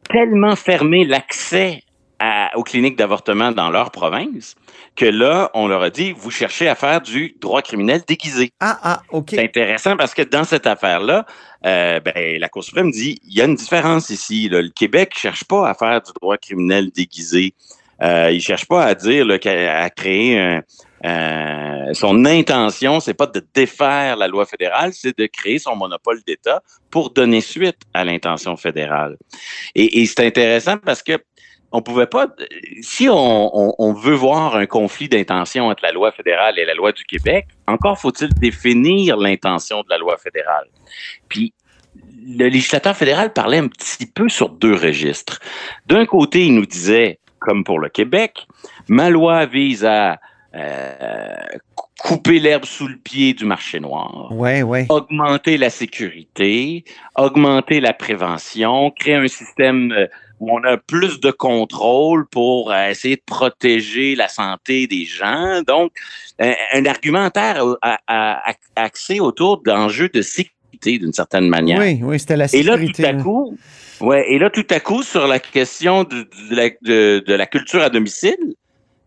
tellement 0.08 0.56
fermé 0.56 1.04
l'accès 1.04 1.82
à- 2.20 2.56
aux 2.56 2.62
cliniques 2.62 2.96
d'avortement 2.96 3.50
dans 3.50 3.70
leur 3.70 3.90
province 3.90 4.54
que 4.94 5.06
là, 5.06 5.50
on 5.54 5.66
leur 5.66 5.82
a 5.82 5.90
dit, 5.90 6.12
vous 6.12 6.30
cherchez 6.30 6.68
à 6.68 6.74
faire 6.74 7.00
du 7.00 7.34
droit 7.40 7.62
criminel 7.62 8.02
déguisé. 8.06 8.52
Ah, 8.60 8.78
ah, 8.82 9.02
OK. 9.10 9.30
C'est 9.30 9.42
intéressant 9.42 9.96
parce 9.96 10.14
que 10.14 10.22
dans 10.22 10.44
cette 10.44 10.66
affaire-là, 10.66 11.26
euh, 11.66 11.98
ben, 12.00 12.38
la 12.38 12.48
Cour 12.48 12.62
suprême 12.62 12.90
dit 12.90 13.18
il 13.24 13.34
y 13.34 13.40
a 13.40 13.46
une 13.46 13.54
différence 13.56 14.10
ici. 14.10 14.48
là. 14.48 14.62
Le 14.62 14.68
Québec 14.70 15.14
cherche 15.16 15.44
pas 15.44 15.68
à 15.68 15.74
faire 15.74 16.00
du 16.02 16.12
droit 16.20 16.36
criminel 16.36 16.90
déguisé. 16.90 17.54
Euh, 18.02 18.30
il 18.30 18.40
cherche 18.40 18.66
pas 18.66 18.84
à 18.84 18.94
dire 18.94 19.26
là, 19.26 19.34
à 19.34 19.90
créer 19.90 20.38
un, 20.38 20.62
euh, 21.04 21.94
son 21.94 22.24
intention, 22.24 23.00
c'est 23.00 23.14
pas 23.14 23.26
de 23.26 23.42
défaire 23.54 24.16
la 24.16 24.28
loi 24.28 24.44
fédérale, 24.44 24.92
c'est 24.92 25.16
de 25.18 25.26
créer 25.26 25.58
son 25.58 25.74
monopole 25.76 26.20
d'État 26.26 26.62
pour 26.90 27.10
donner 27.10 27.40
suite 27.40 27.78
à 27.94 28.04
l'intention 28.04 28.56
fédérale. 28.56 29.16
Et, 29.74 30.00
et 30.02 30.06
c'est 30.06 30.26
intéressant 30.26 30.76
parce 30.78 31.02
que 31.02 31.12
on 31.72 31.82
pouvait 31.82 32.06
pas, 32.06 32.26
si 32.82 33.08
on, 33.08 33.14
on- 33.68 33.74
on 33.78 33.92
veut 33.92 34.14
voir 34.14 34.56
un 34.56 34.66
conflit 34.66 35.08
d'intention 35.08 35.68
entre 35.68 35.82
la 35.84 35.92
loi 35.92 36.10
fédérale 36.12 36.58
et 36.58 36.64
la 36.64 36.74
loi 36.74 36.92
du 36.92 37.04
Québec, 37.04 37.46
encore 37.66 37.98
faut-il 37.98 38.28
définir 38.34 39.16
l'intention 39.16 39.80
de 39.82 39.86
la 39.90 39.98
loi 39.98 40.16
fédérale. 40.18 40.66
Puis 41.28 41.52
le 42.26 42.48
législateur 42.48 42.96
fédéral 42.96 43.32
parlait 43.32 43.58
un 43.58 43.68
petit 43.68 44.06
peu 44.06 44.28
sur 44.28 44.48
deux 44.50 44.74
registres. 44.74 45.38
D'un 45.86 46.06
côté, 46.06 46.46
il 46.46 46.54
nous 46.54 46.66
disait, 46.66 47.18
comme 47.38 47.64
pour 47.64 47.78
le 47.78 47.88
Québec, 47.88 48.46
ma 48.88 49.08
loi 49.10 49.46
vise 49.46 49.84
à 49.84 50.18
euh, 50.54 51.34
couper 52.00 52.40
l'herbe 52.40 52.64
sous 52.64 52.88
le 52.88 52.96
pied 52.96 53.32
du 53.34 53.44
marché 53.44 53.78
noir 53.80 54.28
Ouais, 54.32 54.62
ouais. 54.62 54.86
augmenter 54.88 55.56
la 55.56 55.70
sécurité, 55.70 56.84
augmenter 57.16 57.80
la 57.80 57.92
prévention, 57.92 58.90
créer 58.90 59.14
un 59.14 59.28
système 59.28 59.92
euh, 59.92 60.06
où 60.40 60.50
on 60.52 60.64
a 60.64 60.76
plus 60.78 61.20
de 61.20 61.30
contrôle 61.30 62.26
pour 62.28 62.72
euh, 62.72 62.88
essayer 62.88 63.16
de 63.16 63.22
protéger 63.24 64.14
la 64.16 64.26
santé 64.28 64.86
des 64.86 65.04
gens. 65.04 65.62
Donc, 65.66 65.92
un, 66.40 66.54
un 66.74 66.86
argumentaire 66.86 67.62
axé 68.76 69.20
autour 69.20 69.62
d'enjeux 69.62 70.08
de 70.08 70.22
sécurité 70.22 70.98
d'une 70.98 71.12
certaine 71.12 71.48
manière. 71.48 71.78
Oui, 71.78 72.00
oui, 72.02 72.18
c'était 72.18 72.36
la 72.36 72.46
Et 72.52 72.62
là, 72.62 72.72
sécurité. 72.78 73.02
tout 73.02 73.08
à 73.08 73.14
coup, 73.22 73.58
ouais, 74.00 74.24
et 74.32 74.38
là, 74.38 74.48
tout 74.50 74.66
à 74.70 74.80
coup, 74.80 75.02
sur 75.02 75.26
la 75.26 75.38
question 75.38 76.04
de, 76.04 76.26
de 76.50 76.56
la, 76.56 76.70
de- 76.82 77.22
de 77.26 77.34
la 77.34 77.46
culture 77.46 77.82
à 77.82 77.90
domicile, 77.90 78.38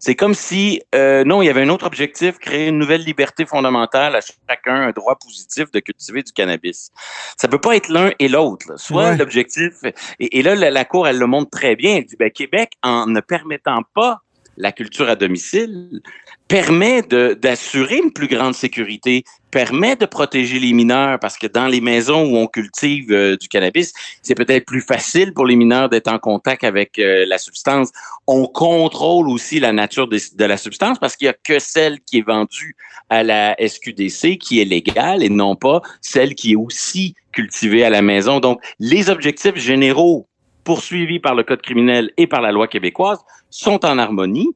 c'est 0.06 0.16
comme 0.16 0.34
si, 0.34 0.82
euh, 0.94 1.24
non, 1.24 1.42
il 1.42 1.46
y 1.46 1.50
avait 1.50 1.62
un 1.62 1.70
autre 1.70 1.86
objectif, 1.86 2.38
créer 2.38 2.68
une 2.68 2.78
nouvelle 2.78 3.04
liberté 3.06 3.46
fondamentale 3.46 4.18
à 4.18 4.20
chacun, 4.20 4.76
un 4.90 4.92
droit 4.92 5.16
positif 5.16 5.72
de 5.72 5.80
cultiver 5.80 6.24
du 6.24 6.34
cannabis. 6.34 6.92
Ça 7.38 7.48
peut 7.48 7.58
pas 7.58 7.78
être 7.78 7.88
l'un 7.88 8.12
et 8.20 8.28
l'autre. 8.28 8.66
Soit 8.76 9.12
Ouais. 9.12 9.16
l'objectif, 9.18 9.72
et, 10.20 10.40
et 10.40 10.44
là, 10.44 10.56
la, 10.56 10.72
la 10.72 10.84
Cour, 10.84 11.08
elle 11.08 11.20
le 11.20 11.26
montre 11.26 11.52
très 11.52 11.78
bien. 11.78 11.96
Elle 11.96 12.04
dit, 12.06 12.18
ben, 12.18 12.30
Québec, 12.30 12.74
en 12.84 13.08
ne 13.08 13.22
permettant 13.22 13.80
pas 13.96 14.20
la 14.58 14.72
culture 14.72 15.10
à 15.10 15.16
domicile, 15.16 16.02
permet 16.48 17.02
de- 17.02 17.34
d'assurer 17.40 17.98
une 17.98 18.12
plus 18.12 18.28
grande 18.28 18.54
sécurité, 18.54 19.24
permet 19.50 19.96
de 19.96 20.06
protéger 20.06 20.60
les 20.60 20.74
mineurs 20.74 21.20
parce 21.20 21.38
que 21.38 21.48
dans 21.48 21.68
les 21.68 21.82
maisons 21.82 22.24
où 22.26 22.38
on 22.38 22.48
cultive 22.48 23.12
euh, 23.12 23.38
du 23.38 23.48
cannabis, 23.48 23.94
c'est 24.22 24.36
peut-être 24.36 24.66
plus 24.66 24.82
facile 24.82 25.34
pour 25.34 25.46
les 25.46 25.56
mineurs 25.56 25.90
d'être 25.90 26.08
en 26.12 26.20
contact 26.20 26.64
avec 26.64 27.00
euh, 27.00 27.26
la 27.28 27.38
substance. 27.38 27.90
On 28.28 28.46
contrôle 28.46 29.30
aussi 29.30 29.60
la 29.60 29.72
nature 29.72 30.08
des- 30.08 30.22
de 30.36 30.46
la 30.46 30.58
substance 30.58 31.00
parce 31.00 31.16
qu'il 31.16 31.26
y 31.26 31.30
a 31.30 31.34
que 31.34 31.60
celle 31.60 32.00
qui 32.02 32.20
est 32.20 32.28
vendue 32.28 32.76
à 33.10 33.24
la 33.24 33.56
SQDC 33.60 34.38
qui 34.38 34.60
est 34.62 34.66
légale 34.66 35.24
et 35.24 35.30
non 35.30 35.56
pas 35.56 35.82
celle 36.02 36.36
qui 36.36 36.54
est 36.54 36.56
aussi 36.58 37.16
cultivée 37.32 37.84
à 37.84 37.90
la 37.90 38.02
maison. 38.02 38.40
Donc, 38.40 38.60
les 38.80 39.10
objectifs 39.10 39.56
généraux 39.56 40.28
poursuivis 40.64 41.20
par 41.20 41.36
le 41.36 41.44
Code 41.44 41.62
criminel 41.62 42.12
et 42.18 42.28
par 42.28 42.42
la 42.42 42.52
loi 42.52 42.68
québécoise 42.68 43.20
sont 43.50 43.86
en 43.86 43.98
harmonie. 43.98 44.50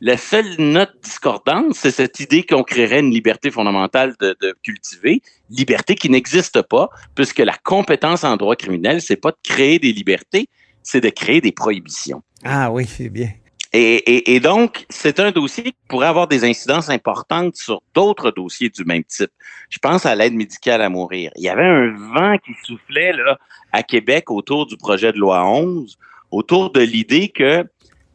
La 0.00 0.16
seule 0.16 0.56
note 0.58 0.92
discordante, 1.02 1.74
c'est 1.74 1.90
cette 1.90 2.20
idée 2.20 2.42
qu'on 2.42 2.62
créerait 2.62 3.00
une 3.00 3.10
liberté 3.10 3.50
fondamentale 3.50 4.14
de, 4.20 4.36
de 4.42 4.54
cultiver, 4.62 5.22
liberté 5.48 5.94
qui 5.94 6.10
n'existe 6.10 6.60
pas, 6.62 6.90
puisque 7.14 7.38
la 7.38 7.54
compétence 7.62 8.24
en 8.24 8.36
droit 8.36 8.56
criminel, 8.56 9.00
c'est 9.00 9.16
pas 9.16 9.30
de 9.30 9.38
créer 9.42 9.78
des 9.78 9.92
libertés, 9.92 10.48
c'est 10.82 11.00
de 11.00 11.08
créer 11.08 11.40
des 11.40 11.52
prohibitions. 11.52 12.22
Ah 12.44 12.70
oui, 12.70 12.84
c'est 12.86 13.08
bien. 13.08 13.30
Et, 13.76 13.96
et- 13.96 14.34
et 14.36 14.40
donc, 14.40 14.86
c'est 14.88 15.18
un 15.18 15.32
dossier 15.32 15.64
qui 15.64 15.76
pourrait 15.88 16.06
avoir 16.06 16.28
des 16.28 16.44
incidences 16.44 16.88
importantes 16.90 17.56
sur 17.56 17.82
d'autres 17.92 18.30
dossiers 18.30 18.70
du 18.70 18.84
même 18.84 19.02
type. 19.02 19.32
Je 19.68 19.78
pense 19.80 20.06
à 20.06 20.14
l'aide 20.14 20.34
médicale 20.34 20.80
à 20.80 20.88
mourir. 20.88 21.32
Il 21.36 21.42
y 21.42 21.48
avait 21.48 21.64
un 21.66 21.90
vent 22.14 22.38
qui 22.38 22.52
soufflait 22.62 23.12
là, 23.12 23.36
à 23.72 23.82
Québec 23.82 24.30
autour 24.30 24.66
du 24.66 24.76
projet 24.76 25.12
de 25.12 25.18
loi 25.18 25.44
11, 25.44 25.98
autour 26.30 26.70
de 26.70 26.80
l'idée 26.80 27.28
que 27.30 27.64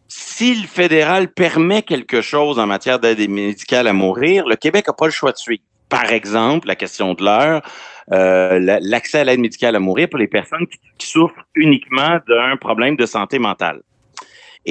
si 0.08 0.56
le 0.56 0.66
fédéral 0.66 1.28
permet 1.32 1.82
quelque 1.82 2.22
chose 2.22 2.58
en 2.58 2.66
matière 2.66 3.00
d'aide 3.00 3.30
médicale 3.30 3.88
à 3.88 3.94
mourir, 3.94 4.48
le 4.48 4.56
Québec 4.56 4.88
n'a 4.88 4.94
pas 4.94 5.06
le 5.08 5.12
choix 5.12 5.34
de 5.34 5.38
suivre. 5.38 5.62
Par 5.89 6.12
exemple, 6.12 6.68
la 6.70 6.75
question 6.75 7.16
de 7.16 7.24
l'heure, 7.24 7.62
euh, 8.13 8.60
la- 8.60 8.80
l'accès 8.80 9.20
à 9.20 9.24
l'aide 9.25 9.39
médicale 9.42 9.75
à 9.75 9.80
mourir 9.80 10.08
pour 10.10 10.20
les 10.20 10.28
personnes 10.28 10.66
qui, 10.68 10.80
qui 10.98 11.08
souffrent 11.08 11.44
uniquement 11.56 12.20
d'un 12.30 12.56
problème 12.58 12.96
de 12.96 13.06
santé 13.06 13.39
mentale. 13.39 13.82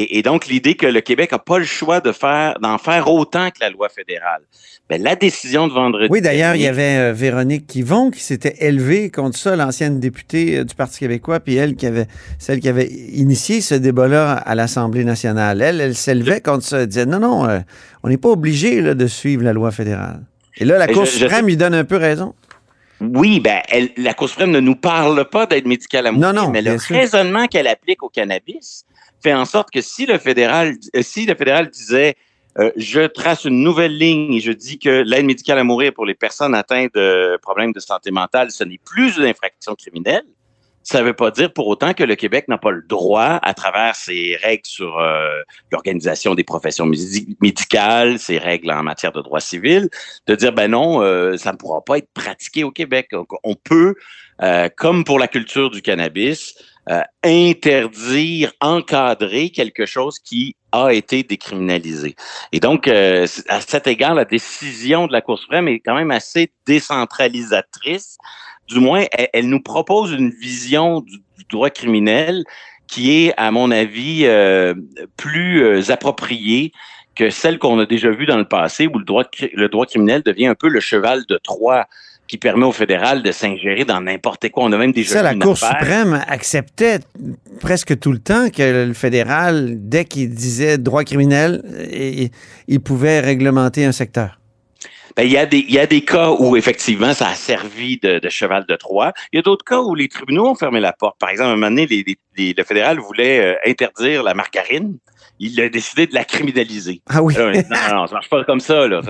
Et, 0.00 0.18
et 0.18 0.22
donc, 0.22 0.46
l'idée 0.46 0.74
que 0.76 0.86
le 0.86 1.00
Québec 1.00 1.32
n'a 1.32 1.40
pas 1.40 1.58
le 1.58 1.64
choix 1.64 2.00
de 2.00 2.12
faire, 2.12 2.56
d'en 2.60 2.78
faire 2.78 3.12
autant 3.12 3.50
que 3.50 3.56
la 3.60 3.68
loi 3.68 3.88
fédérale. 3.88 4.42
Ben, 4.88 5.02
la 5.02 5.16
décision 5.16 5.66
de 5.66 5.72
vendredi. 5.72 6.06
Oui, 6.08 6.20
d'ailleurs, 6.20 6.54
il 6.54 6.62
y 6.62 6.68
avait 6.68 7.10
euh, 7.10 7.12
Véronique 7.12 7.66
Quivon 7.66 8.12
qui 8.12 8.20
s'était 8.20 8.54
élevée 8.60 9.10
contre 9.10 9.36
ça, 9.36 9.56
l'ancienne 9.56 9.98
députée 9.98 10.58
euh, 10.58 10.64
du 10.64 10.76
Parti 10.76 11.00
québécois, 11.00 11.40
puis 11.40 11.56
elle 11.56 11.74
qui 11.74 11.84
avait, 11.84 12.06
celle 12.38 12.60
qui 12.60 12.68
avait 12.68 12.86
initié 12.86 13.60
ce 13.60 13.74
débat-là 13.74 14.34
à 14.34 14.54
l'Assemblée 14.54 15.02
nationale. 15.02 15.60
Elle, 15.60 15.80
elle 15.80 15.96
s'élevait 15.96 16.40
contre 16.40 16.62
ça. 16.64 16.82
Elle 16.82 16.86
disait 16.86 17.04
non, 17.06 17.18
non, 17.18 17.48
euh, 17.48 17.58
on 18.04 18.08
n'est 18.08 18.18
pas 18.18 18.28
obligé 18.30 18.80
là, 18.80 18.94
de 18.94 19.06
suivre 19.08 19.42
la 19.42 19.52
loi 19.52 19.72
fédérale. 19.72 20.20
Et 20.58 20.64
là, 20.64 20.78
la 20.78 20.88
Et 20.88 20.92
Cour 20.94 21.08
suprême 21.08 21.46
lui 21.46 21.56
donne 21.56 21.74
un 21.74 21.84
peu 21.84 21.96
raison. 21.96 22.36
Oui, 23.00 23.40
ben, 23.40 23.62
elle, 23.68 23.90
la 23.96 24.14
Cour 24.14 24.28
suprême 24.28 24.52
ne 24.52 24.60
nous 24.60 24.76
parle 24.76 25.28
pas 25.28 25.46
d'aide 25.46 25.66
médicale 25.66 26.06
à 26.06 26.12
mourir, 26.12 26.32
Non, 26.32 26.42
non, 26.44 26.50
mais 26.50 26.62
le 26.62 26.78
sûr. 26.78 26.94
raisonnement 26.94 27.48
qu'elle 27.48 27.66
applique 27.66 28.04
au 28.04 28.08
cannabis 28.08 28.84
fait 29.22 29.34
en 29.34 29.44
sorte 29.44 29.70
que 29.70 29.80
si 29.80 30.06
le 30.06 30.18
fédéral, 30.18 30.74
euh, 30.96 31.02
si 31.02 31.26
le 31.26 31.34
fédéral 31.34 31.68
disait 31.68 32.16
euh, 32.58 32.72
je 32.76 33.06
trace 33.06 33.44
une 33.44 33.62
nouvelle 33.62 33.96
ligne 33.96 34.34
et 34.34 34.40
je 34.40 34.52
dis 34.52 34.78
que 34.78 35.02
l'aide 35.02 35.26
médicale 35.26 35.58
à 35.58 35.64
mourir 35.64 35.92
pour 35.92 36.06
les 36.06 36.14
personnes 36.14 36.54
atteintes 36.54 36.94
de 36.94 37.38
problèmes 37.40 37.72
de 37.72 37.80
santé 37.80 38.10
mentale, 38.10 38.50
ce 38.50 38.64
n'est 38.64 38.78
plus 38.78 39.16
une 39.16 39.24
infraction 39.24 39.74
criminelle. 39.74 40.24
Ça 40.90 41.00
ne 41.00 41.04
veut 41.04 41.12
pas 41.12 41.30
dire 41.30 41.52
pour 41.52 41.66
autant 41.66 41.92
que 41.92 42.02
le 42.02 42.14
Québec 42.14 42.46
n'a 42.48 42.56
pas 42.56 42.70
le 42.70 42.80
droit, 42.80 43.38
à 43.42 43.52
travers 43.52 43.94
ses 43.94 44.38
règles 44.42 44.64
sur 44.64 44.98
euh, 44.98 45.42
l'organisation 45.70 46.34
des 46.34 46.44
professions 46.44 46.86
médi- 46.86 47.36
médicales, 47.42 48.18
ses 48.18 48.38
règles 48.38 48.70
en 48.70 48.82
matière 48.82 49.12
de 49.12 49.20
droit 49.20 49.40
civil, 49.40 49.90
de 50.26 50.34
dire 50.34 50.54
ben 50.54 50.70
non, 50.70 51.02
euh, 51.02 51.36
ça 51.36 51.52
ne 51.52 51.58
pourra 51.58 51.84
pas 51.84 51.98
être 51.98 52.08
pratiqué 52.14 52.64
au 52.64 52.70
Québec. 52.70 53.10
On 53.44 53.54
peut, 53.54 53.96
euh, 54.40 54.70
comme 54.78 55.04
pour 55.04 55.18
la 55.18 55.28
culture 55.28 55.68
du 55.68 55.82
cannabis, 55.82 56.54
euh, 56.88 57.02
interdire, 57.22 58.54
encadrer 58.62 59.50
quelque 59.50 59.84
chose 59.84 60.18
qui 60.18 60.56
a 60.72 60.94
été 60.94 61.22
décriminalisé. 61.22 62.16
Et 62.52 62.60
donc, 62.60 62.88
euh, 62.88 63.26
à 63.48 63.60
cet 63.60 63.86
égard, 63.86 64.14
la 64.14 64.24
décision 64.24 65.06
de 65.06 65.12
la 65.12 65.20
Cour 65.20 65.38
suprême 65.38 65.68
est 65.68 65.80
quand 65.80 65.94
même 65.94 66.10
assez 66.10 66.50
décentralisatrice. 66.66 68.16
Du 68.68 68.80
moins, 68.80 69.04
elle, 69.12 69.28
elle 69.32 69.48
nous 69.48 69.60
propose 69.62 70.12
une 70.12 70.30
vision 70.30 71.00
du, 71.00 71.16
du 71.38 71.44
droit 71.50 71.70
criminel 71.70 72.44
qui 72.86 73.24
est, 73.26 73.34
à 73.36 73.50
mon 73.50 73.70
avis, 73.70 74.22
euh, 74.24 74.74
plus 75.16 75.62
euh, 75.62 75.90
appropriée 75.90 76.72
que 77.14 77.30
celle 77.30 77.58
qu'on 77.58 77.78
a 77.80 77.86
déjà 77.86 78.10
vue 78.10 78.26
dans 78.26 78.36
le 78.38 78.44
passé, 78.46 78.86
où 78.86 78.98
le 78.98 79.04
droit, 79.04 79.24
cri- 79.24 79.50
le 79.54 79.68
droit 79.68 79.86
criminel 79.86 80.22
devient 80.22 80.46
un 80.46 80.54
peu 80.54 80.68
le 80.68 80.80
cheval 80.80 81.24
de 81.28 81.38
Troie 81.42 81.86
qui 82.28 82.36
permet 82.36 82.64
au 82.66 82.72
fédéral 82.72 83.22
de 83.22 83.32
s'ingérer 83.32 83.84
dans 83.86 84.00
n'importe 84.02 84.50
quoi. 84.50 84.64
On 84.64 84.72
a 84.72 84.76
même 84.78 84.92
déjà 84.92 85.14
Ça, 85.14 85.22
la 85.22 85.34
Cour 85.34 85.52
affaire. 85.52 85.70
suprême 85.80 86.22
acceptait 86.28 86.98
presque 87.60 87.98
tout 87.98 88.12
le 88.12 88.18
temps 88.18 88.50
que 88.50 88.86
le 88.86 88.92
fédéral, 88.92 89.76
dès 89.78 90.04
qu'il 90.04 90.30
disait 90.30 90.76
droit 90.78 91.04
criminel, 91.04 91.62
il, 91.90 92.28
il 92.68 92.80
pouvait 92.80 93.20
réglementer 93.20 93.84
un 93.86 93.92
secteur. 93.92 94.38
Ben, 95.18 95.24
il, 95.24 95.32
y 95.32 95.36
a 95.36 95.46
des, 95.46 95.58
il 95.58 95.72
y 95.74 95.80
a 95.80 95.86
des 95.88 96.02
cas 96.02 96.30
où, 96.30 96.56
effectivement, 96.56 97.12
ça 97.12 97.26
a 97.26 97.34
servi 97.34 97.98
de, 97.98 98.20
de 98.20 98.28
cheval 98.28 98.64
de 98.68 98.76
Troie. 98.76 99.12
Il 99.32 99.36
y 99.36 99.40
a 99.40 99.42
d'autres 99.42 99.64
cas 99.64 99.80
où 99.80 99.96
les 99.96 100.06
tribunaux 100.06 100.46
ont 100.46 100.54
fermé 100.54 100.78
la 100.78 100.92
porte. 100.92 101.18
Par 101.18 101.28
exemple, 101.30 101.48
à 101.48 101.52
un 101.54 101.56
moment 101.56 101.70
donné, 101.70 101.86
les- 101.88 102.04
les- 102.06 102.16
les- 102.36 102.54
le 102.56 102.62
fédéral 102.62 103.00
voulait 103.00 103.40
euh, 103.40 103.54
interdire 103.66 104.22
la 104.22 104.34
margarine. 104.34 104.96
Il 105.40 105.60
a 105.60 105.68
décidé 105.68 106.06
de 106.06 106.14
la 106.14 106.24
criminaliser. 106.24 107.02
Ah 107.08 107.20
oui. 107.20 107.34
Là, 107.34 107.46
on 107.46 107.48
a 107.48 107.52
dit, 107.62 107.68
non, 107.68 107.76
non, 107.88 107.94
non, 108.02 108.06
ça 108.06 108.14
marche 108.14 108.30
pas 108.30 108.44
comme 108.44 108.60
ça. 108.60 108.86
Là. 108.86 109.00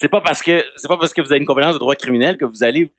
C'est- 0.00 0.08
pas 0.08 0.20
parce 0.20 0.42
que 0.42 0.64
c'est 0.76 0.88
pas 0.88 0.96
parce 0.96 1.14
que 1.14 1.22
vous 1.22 1.30
avez 1.30 1.38
une 1.38 1.46
compétence 1.46 1.74
de 1.74 1.78
droit 1.78 1.94
criminel 1.94 2.38
que 2.38 2.44
vous 2.44 2.64
allez 2.64 2.90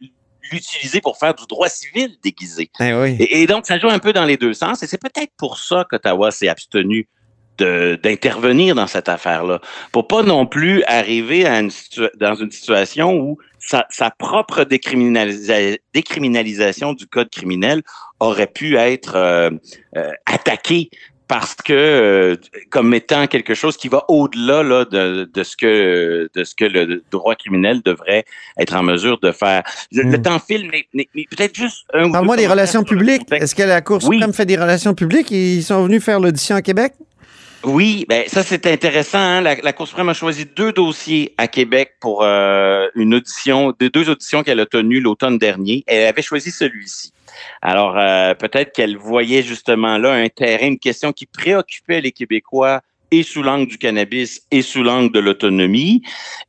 l'utiliser 0.50 1.01
pour 1.01 1.17
faire 1.17 1.34
du 1.34 1.46
droit 1.48 1.67
civil 1.67 2.15
déguisé. 2.24 2.70
Eh 2.79 2.93
oui. 2.93 3.17
Et, 3.20 3.41
et 3.41 3.46
donc, 3.46 3.65
ça 3.65 3.77
joue 3.77 3.89
un 3.89 4.00
peu 4.00 4.13
dans 4.13 4.24
les 4.25 4.38
deux 4.38 4.53
sens. 4.53 4.84
Et 4.84 4.88
c'est 4.88 5.01
peut-être 5.01 5.32
pour 5.38 5.60
ça 5.60 5.86
qu'Ottawa 5.89 6.32
s'est 6.32 6.48
abstenu 6.48 7.10
d'intervenir 7.57 8.75
dans 8.75 8.88
cette 8.88 9.10
affaire-là. 9.10 9.60
Pour 9.91 10.07
pas 10.07 10.24
non 10.24 10.45
plus 10.45 10.83
arriver 10.83 11.45
à 11.45 11.60
une 11.60 11.72
dans 12.19 12.36
une 12.36 12.51
situation 12.51 13.13
où 13.15 13.38
sa, 13.60 13.86
sa 13.89 14.10
propre 14.12 14.63
décriminalisa- 14.63 15.77
décriminalisation 15.93 16.93
du 16.93 17.07
code 17.07 17.29
criminel 17.29 17.81
aurait 18.19 18.48
pu 18.48 18.75
être 18.77 19.15
euh, 19.15 19.50
euh, 19.98 20.12
attaquée 20.25 20.89
parce 21.29 21.55
que 21.55 21.74
euh, 21.74 22.36
comme 22.69 22.93
étant 22.93 23.27
quelque 23.27 23.53
chose 23.55 23.77
qui 23.77 23.88
va 23.88 24.03
au-delà 24.10 24.62
là, 24.62 24.83
de, 24.86 25.29
de 25.33 25.43
ce 25.43 25.55
que 25.55 26.29
de 26.33 26.43
ce 26.43 26.53
que 26.53 26.65
le 26.65 27.01
droit 27.12 27.36
criminel 27.36 27.81
devrait 27.83 28.25
être 28.60 28.75
en 28.75 28.83
mesure 28.83 29.19
de 29.19 29.31
faire. 29.31 29.63
Le, 29.93 30.03
le 30.03 30.17
Hmm. 30.17 30.22
temps 30.22 30.39
file, 30.39 30.69
mais, 30.69 30.86
mais- 30.93 31.07
mais 31.15 31.25
peut-être 31.29 31.55
juste 31.55 31.86
un 31.93 32.12
Parle-moi 32.12 32.36
des 32.36 32.45
relations 32.48 32.83
publiques. 32.83 33.24
Est-ce 33.31 33.55
que 33.55 33.63
la 33.63 33.81
Cour 33.81 34.00
Oui. 34.03 34.17
suprême 34.17 34.33
fait 34.33 34.45
des 34.45 34.57
relations 34.57 34.93
publiques? 34.93 35.31
Ils 35.31 35.63
sont 35.63 35.83
venus 35.86 36.03
faire 36.03 36.19
l'audition 36.19 36.57
à 36.57 36.62
Québec? 36.62 36.93
Oui, 37.63 38.05
ben 38.10 38.25
ça 38.27 38.43
c'est 38.43 38.65
intéressant. 38.67 39.20
hein. 39.20 39.41
La, 39.41 39.55
la 39.55 39.72
Cour 39.72 39.88
suprême 39.88 40.10
a 40.10 40.13
choisi 40.13 40.46
deux 40.46 40.74
dossiers 40.74 41.34
à 41.38 41.48
Québec 41.48 41.93
pour 42.01 42.24
euh, 42.24 42.89
une 42.96 43.13
audition, 43.13 43.74
de 43.79 43.88
deux 43.88 44.10
auditions 44.10 44.43
qu'elle 44.43 44.60
a 44.60 44.65
tenues 44.65 45.00
l'automne 45.00 45.38
dernier. 45.38 45.84
Elle 45.88 46.08
avait 46.08 46.22
choisi 46.22 46.51
celui-ci. 46.51 47.13
Alors 47.62 47.98
euh, 47.98 48.34
peut-être 48.34 48.74
qu'elle 48.74 48.98
voyait 48.98 49.43
justement 49.43 49.98
là 49.98 50.12
un 50.13 50.27
terrain, 50.27 50.67
une 50.67 50.79
question 50.79 51.13
qui 51.13 51.25
préoccupait 51.25 52.01
les 52.01 52.12
Québécois 52.12 52.82
et 53.13 53.22
sous 53.22 53.43
l'angle 53.43 53.67
du 53.67 53.77
cannabis 53.77 54.41
et 54.50 54.63
sous 54.63 54.82
l'angle 54.82 55.12
de 55.12 55.20
l'autonomie, 55.20 56.01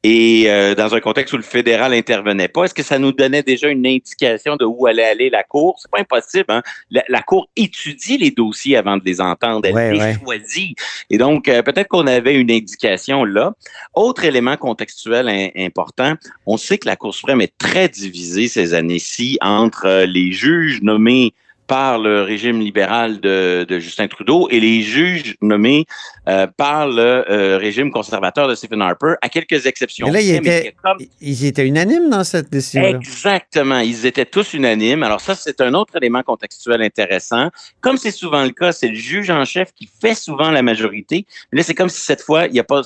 et 0.02 0.44
euh, 0.46 0.74
dans 0.74 0.94
un 0.94 1.00
contexte 1.00 1.34
où 1.34 1.36
le 1.36 1.42
fédéral 1.42 1.92
intervenait 1.92 2.48
pas, 2.48 2.64
est-ce 2.64 2.72
que 2.72 2.82
ça 2.82 2.98
nous 2.98 3.12
donnait 3.12 3.42
déjà 3.42 3.68
une 3.68 3.86
indication 3.86 4.56
de 4.56 4.64
où 4.64 4.86
allait 4.86 5.04
aller 5.04 5.28
la 5.28 5.42
Cour? 5.42 5.76
C'est 5.78 5.90
pas 5.90 6.00
impossible. 6.00 6.46
Hein? 6.48 6.62
La, 6.90 7.02
la 7.08 7.20
Cour 7.20 7.48
étudie 7.54 8.16
les 8.16 8.30
dossiers 8.30 8.76
avant 8.78 8.96
de 8.96 9.02
les 9.04 9.20
entendre. 9.20 9.66
Elle 9.66 9.74
Ouais, 9.74 9.92
les 9.92 9.98
ouais. 9.98 10.14
choisit. 10.22 10.78
Et 11.10 11.18
donc, 11.18 11.48
euh, 11.48 11.62
peut-être 11.62 11.88
qu'on 11.88 12.06
avait 12.06 12.34
une 12.34 12.50
indication 12.50 13.24
là. 13.24 13.52
Autre 13.94 14.24
élément 14.24 14.56
contextuel 14.56 15.28
in- 15.28 15.50
important, 15.56 16.14
on 16.46 16.56
sait 16.56 16.78
que 16.78 16.88
la 16.88 16.96
Cour 16.96 17.14
suprême 17.14 17.42
est 17.42 17.56
très 17.58 17.88
divisée 17.88 18.48
ces 18.48 18.72
années-ci 18.72 19.36
entre 19.42 19.86
euh, 19.86 20.06
les 20.06 20.32
juges 20.32 20.80
nommés 20.82 21.34
par 21.66 21.98
le 21.98 22.22
régime 22.22 22.60
libéral 22.60 23.20
de, 23.20 23.64
de 23.68 23.78
Justin 23.78 24.06
Trudeau 24.08 24.48
et 24.50 24.60
les 24.60 24.82
juges 24.82 25.36
nommés 25.40 25.86
euh, 26.28 26.46
par 26.46 26.86
le 26.88 27.24
euh, 27.30 27.56
régime 27.58 27.90
conservateur 27.90 28.48
de 28.48 28.54
Stephen 28.54 28.82
Harper, 28.82 29.14
à 29.22 29.28
quelques 29.28 29.66
exceptions. 29.66 30.06
Mais 30.06 30.12
là, 30.12 30.20
ils 30.20 30.34
étaient, 30.34 30.74
comme- 30.82 30.98
ils 31.20 31.44
étaient 31.46 31.66
unanimes 31.66 32.10
dans 32.10 32.24
cette 32.24 32.50
décision. 32.50 32.82
Exactement. 32.84 33.78
Ils 33.80 34.04
étaient 34.06 34.26
tous 34.26 34.52
unanimes. 34.54 35.02
Alors 35.02 35.20
ça, 35.20 35.34
c'est 35.34 35.60
un 35.60 35.72
autre 35.74 35.96
élément 35.96 36.22
contextuel 36.22 36.82
intéressant. 36.82 37.48
Comme 37.80 37.96
c'est 37.96 38.10
souvent 38.10 38.42
le 38.44 38.50
cas, 38.50 38.72
c'est 38.72 38.88
le 38.88 38.94
juge 38.94 39.30
en 39.30 39.44
chef 39.44 39.72
qui 39.74 39.88
fait 40.00 40.14
souvent 40.14 40.50
la 40.50 40.62
majorité. 40.62 41.24
Mais 41.50 41.58
là, 41.58 41.62
c'est 41.62 41.74
comme 41.74 41.88
si 41.88 42.00
cette 42.00 42.22
fois, 42.22 42.46
il 42.46 42.58
a 42.60 42.64
pas 42.64 42.82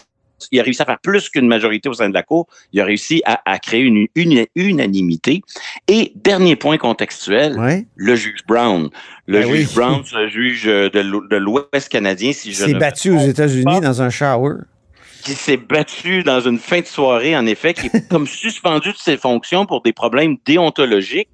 il 0.52 0.61
a 0.61 0.62
réussi 0.62 0.83
à 0.83 0.85
faire 0.85 0.99
plus 1.00 1.28
qu'une 1.28 1.47
majorité 1.47 1.88
au 1.88 1.92
sein 1.95 2.09
de 2.09 2.14
la 2.14 2.23
Cour. 2.23 2.47
Il 2.73 2.80
a 2.80 2.85
réussi 2.85 3.23
à, 3.25 3.40
à 3.45 3.59
créer 3.59 3.80
une, 3.83 4.07
une 4.14 4.45
unanimité. 4.54 5.42
Et 5.88 6.12
dernier 6.16 6.57
point 6.57 6.78
contextuel, 6.78 7.59
Ouais. 7.59 7.87
le 7.97 8.14
juge 8.14 8.40
Brown. 8.47 8.88
Le 9.26 9.40
Ben 9.40 9.49
juge 9.49 9.66
oui. 9.68 9.75
Brown, 9.75 10.02
ce 10.04 10.28
juge 10.28 10.64
de 10.64 11.00
l'O- 11.00 11.26
de 11.28 11.37
l'Ouest 11.37 11.88
canadien, 11.88 12.33
si 12.33 12.49
Il 12.49 12.54
je 12.54 12.64
s'est 12.64 12.73
ne 12.73 12.78
battu 12.78 13.11
aux 13.11 13.18
États-Unis 13.21 13.80
dans 13.80 14.02
un 14.02 14.11
shower. 14.11 14.54
qui 15.25 15.33
s'est 15.35 15.57
battu 15.57 16.23
dans 16.23 16.40
une 16.40 16.59
fin 16.59 16.80
de 16.80 16.87
soirée, 16.87 17.37
en 17.37 17.45
effet, 17.47 17.75
qui 17.75 17.87
est 17.88 17.90
comme 18.09 18.26
suspendu 18.26 18.92
de 18.92 18.97
ses 18.97 19.16
fonctions 19.16 19.66
pour 19.66 19.83
des 19.83 19.92
problèmes 19.92 20.37
déontologiques. 20.47 21.28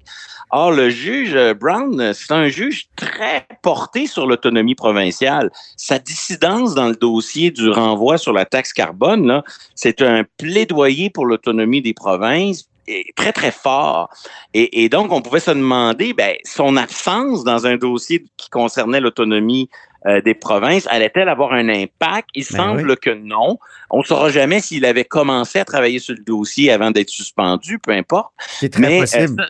Or, 0.57 0.71
le 0.71 0.89
juge 0.89 1.35
euh, 1.35 1.53
Brown, 1.53 1.99
euh, 1.99 2.13
c'est 2.13 2.31
un 2.31 2.47
juge 2.47 2.87
très 2.95 3.45
porté 3.61 4.07
sur 4.07 4.25
l'autonomie 4.25 4.73
provinciale. 4.73 5.51
Sa 5.75 5.99
dissidence 5.99 6.73
dans 6.73 6.87
le 6.87 6.95
dossier 6.95 7.51
du 7.51 7.69
renvoi 7.69 8.17
sur 8.17 8.31
la 8.31 8.45
taxe 8.45 8.71
carbone, 8.71 9.43
c'est 9.75 10.01
un 10.01 10.23
plaidoyer 10.37 11.09
pour 11.09 11.25
l'autonomie 11.25 11.81
des 11.81 11.93
provinces 11.93 12.69
très, 13.17 13.33
très 13.33 13.51
fort. 13.51 14.09
Et, 14.53 14.83
et 14.83 14.87
donc, 14.87 15.11
on 15.11 15.21
pouvait 15.21 15.41
se 15.41 15.51
demander, 15.51 16.13
ben, 16.13 16.35
son 16.45 16.77
absence 16.77 17.43
dans 17.43 17.67
un 17.67 17.75
dossier 17.75 18.23
qui 18.37 18.49
concernait 18.49 19.01
l'autonomie 19.01 19.69
euh, 20.05 20.21
des 20.21 20.35
provinces, 20.35 20.87
allait-elle 20.89 21.27
avoir 21.27 21.51
un 21.51 21.67
impact? 21.67 22.29
Il 22.33 22.45
Ben 22.49 22.57
semble 22.57 22.95
que 22.95 23.09
non. 23.09 23.57
On 23.89 23.99
ne 23.99 24.03
saura 24.03 24.29
jamais 24.29 24.61
s'il 24.61 24.85
avait 24.85 25.03
commencé 25.03 25.59
à 25.59 25.65
travailler 25.65 25.99
sur 25.99 26.15
le 26.15 26.23
dossier 26.23 26.71
avant 26.71 26.91
d'être 26.91 27.09
suspendu, 27.09 27.77
peu 27.79 27.91
importe. 27.91 28.31
C'est 28.37 28.69
très 28.69 28.81
Mais, 28.81 28.99
possible. 29.01 29.41
euh, 29.41 29.45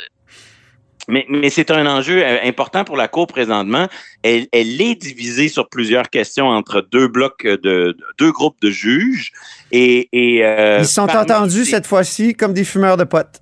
mais, 1.07 1.25
mais 1.29 1.49
c'est 1.49 1.71
un 1.71 1.85
enjeu 1.85 2.23
euh, 2.23 2.37
important 2.43 2.83
pour 2.83 2.97
la 2.97 3.07
Cour 3.07 3.27
présentement. 3.27 3.87
Elle, 4.23 4.47
elle 4.51 4.81
est 4.81 4.95
divisée 4.95 5.47
sur 5.47 5.69
plusieurs 5.69 6.09
questions 6.09 6.47
entre 6.47 6.81
deux 6.91 7.07
blocs 7.07 7.43
de, 7.45 7.55
de- 7.57 7.97
deux 8.17 8.31
groupes 8.31 8.57
de 8.61 8.69
juges. 8.71 9.31
Et, 9.71 10.09
et 10.11 10.45
euh, 10.45 10.79
Ils 10.81 10.87
sont 10.87 11.09
entendus 11.09 11.65
cette 11.65 11.87
fois-ci 11.87 12.33
comme 12.33 12.53
des 12.53 12.63
fumeurs 12.63 12.97
de 12.97 13.03
potes. 13.03 13.41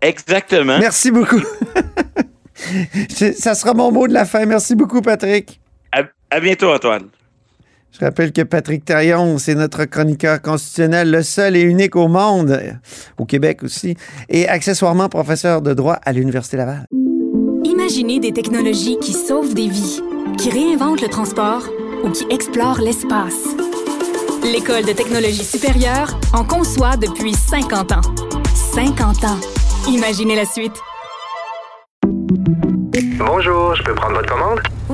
Exactement. 0.00 0.78
Merci 0.78 1.10
beaucoup. 1.10 1.40
Ça 3.36 3.54
sera 3.54 3.74
mon 3.74 3.90
mot 3.90 4.06
de 4.06 4.12
la 4.12 4.24
fin. 4.24 4.44
Merci 4.46 4.74
beaucoup, 4.74 5.02
Patrick. 5.02 5.60
À, 5.92 6.02
à 6.30 6.40
bientôt, 6.40 6.72
Antoine. 6.72 7.08
Je 7.98 8.04
rappelle 8.04 8.32
que 8.32 8.42
Patrick 8.42 8.84
Tarion, 8.84 9.38
c'est 9.38 9.54
notre 9.54 9.84
chroniqueur 9.84 10.42
constitutionnel, 10.42 11.12
le 11.12 11.22
seul 11.22 11.54
et 11.54 11.62
unique 11.62 11.94
au 11.94 12.08
monde, 12.08 12.50
euh, 12.50 12.72
au 13.18 13.24
Québec 13.24 13.62
aussi, 13.62 13.96
et 14.28 14.48
accessoirement 14.48 15.08
professeur 15.08 15.62
de 15.62 15.74
droit 15.74 15.98
à 16.04 16.12
l'Université 16.12 16.56
Laval. 16.56 16.86
Imaginez 17.64 18.18
des 18.18 18.32
technologies 18.32 18.98
qui 19.00 19.12
sauvent 19.12 19.54
des 19.54 19.68
vies, 19.68 20.00
qui 20.38 20.50
réinventent 20.50 21.02
le 21.02 21.08
transport 21.08 21.62
ou 22.02 22.10
qui 22.10 22.26
explorent 22.30 22.80
l'espace. 22.80 23.54
L'École 24.42 24.84
de 24.84 24.92
technologie 24.92 25.44
supérieure 25.44 26.18
en 26.32 26.44
conçoit 26.44 26.96
depuis 26.96 27.34
50 27.34 27.92
ans. 27.92 28.14
50 28.74 29.24
ans. 29.24 29.38
Imaginez 29.88 30.34
la 30.34 30.46
suite. 30.46 30.74
Bonjour, 33.18 33.76
je 33.76 33.84
peux 33.84 33.94
prendre 33.94 34.16
votre 34.16 34.28
commande? 34.28 34.73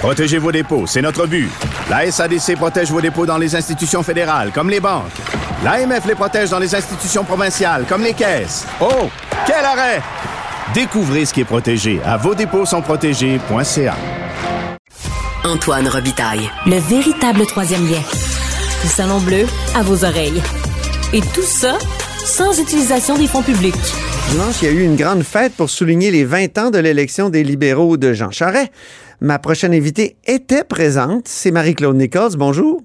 Protégez 0.00 0.38
vos 0.38 0.50
dépôts, 0.50 0.86
c'est 0.86 1.02
notre 1.02 1.26
but. 1.26 1.50
La 1.90 2.10
SADC 2.10 2.56
protège 2.56 2.90
vos 2.90 3.02
dépôts 3.02 3.26
dans 3.26 3.36
les 3.36 3.54
institutions 3.54 4.02
fédérales, 4.02 4.50
comme 4.50 4.70
les 4.70 4.80
banques. 4.80 5.12
L'AMF 5.62 6.06
les 6.06 6.14
protège 6.14 6.48
dans 6.48 6.58
les 6.58 6.74
institutions 6.74 7.22
provinciales, 7.22 7.84
comme 7.86 8.02
les 8.02 8.14
caisses. 8.14 8.66
Oh, 8.80 9.10
quel 9.46 9.62
arrêt! 9.62 10.00
Découvrez 10.72 11.26
ce 11.26 11.34
qui 11.34 11.42
est 11.42 11.44
protégé 11.44 12.00
à 12.02 12.16
vos 12.16 12.34
dépôts 12.34 12.64
sont 12.64 12.80
protégés.ca. 12.80 13.94
Antoine 15.44 15.88
Robitaille. 15.88 16.48
Le 16.64 16.78
véritable 16.78 17.44
troisième 17.44 17.86
lien. 17.86 18.00
Du 18.82 18.88
Salon 18.88 19.20
Bleu 19.20 19.44
à 19.74 19.82
vos 19.82 20.06
oreilles. 20.06 20.40
Et 21.12 21.20
tout 21.20 21.42
ça 21.42 21.76
sans 22.24 22.58
utilisation 22.58 23.18
des 23.18 23.26
fonds 23.26 23.42
publics. 23.42 23.74
Dimanche, 24.30 24.62
il 24.62 24.64
y 24.64 24.68
a 24.68 24.70
eu 24.72 24.82
une 24.82 24.96
grande 24.96 25.24
fête 25.24 25.52
pour 25.54 25.68
souligner 25.68 26.10
les 26.10 26.24
20 26.24 26.56
ans 26.58 26.70
de 26.70 26.78
l'élection 26.78 27.28
des 27.28 27.42
libéraux 27.42 27.96
de 27.96 28.12
Jean 28.12 28.30
Charest. 28.30 28.70
Ma 29.20 29.38
prochaine 29.38 29.74
invitée 29.74 30.16
était 30.26 30.64
présente, 30.64 31.28
c'est 31.28 31.50
Marie-Claude 31.50 31.96
Nichols. 31.96 32.36
Bonjour. 32.38 32.80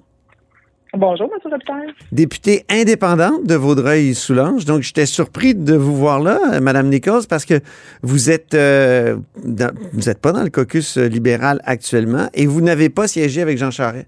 Bonjour, 0.92 1.30
M. 1.32 1.50
Robitaille. 1.50 1.92
Députée 2.12 2.64
indépendante 2.70 3.44
de 3.44 3.54
Vaudreuil-Soulanges. 3.54 4.64
Donc, 4.64 4.82
j'étais 4.82 5.04
surpris 5.06 5.54
de 5.54 5.74
vous 5.74 5.94
voir 5.94 6.20
là, 6.20 6.38
euh, 6.54 6.60
Madame 6.60 6.88
Nichols, 6.88 7.26
parce 7.28 7.44
que 7.44 7.60
vous 8.02 8.30
êtes, 8.30 8.54
euh, 8.54 9.16
dans- 9.44 9.74
vous 9.92 10.02
n'êtes 10.08 10.20
pas 10.20 10.32
dans 10.32 10.42
le 10.42 10.50
caucus 10.50 10.96
euh, 10.96 11.06
libéral 11.08 11.60
actuellement 11.64 12.28
et 12.34 12.46
vous 12.46 12.60
n'avez 12.60 12.88
pas 12.88 13.08
siégé 13.08 13.42
avec 13.42 13.58
Jean 13.58 13.70
Charest. 13.70 14.06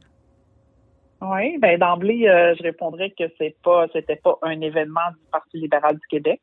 Oui, 1.20 1.58
ben 1.58 1.78
d'emblée, 1.78 2.28
euh, 2.28 2.54
je 2.58 2.62
répondrais 2.62 3.10
que 3.18 3.24
c'est 3.38 3.56
pas, 3.64 3.86
c'était 3.92 4.16
pas 4.22 4.38
un 4.42 4.60
événement 4.60 5.00
du 5.12 5.18
Parti 5.32 5.58
libéral 5.58 5.94
du 5.94 6.06
Québec. 6.08 6.40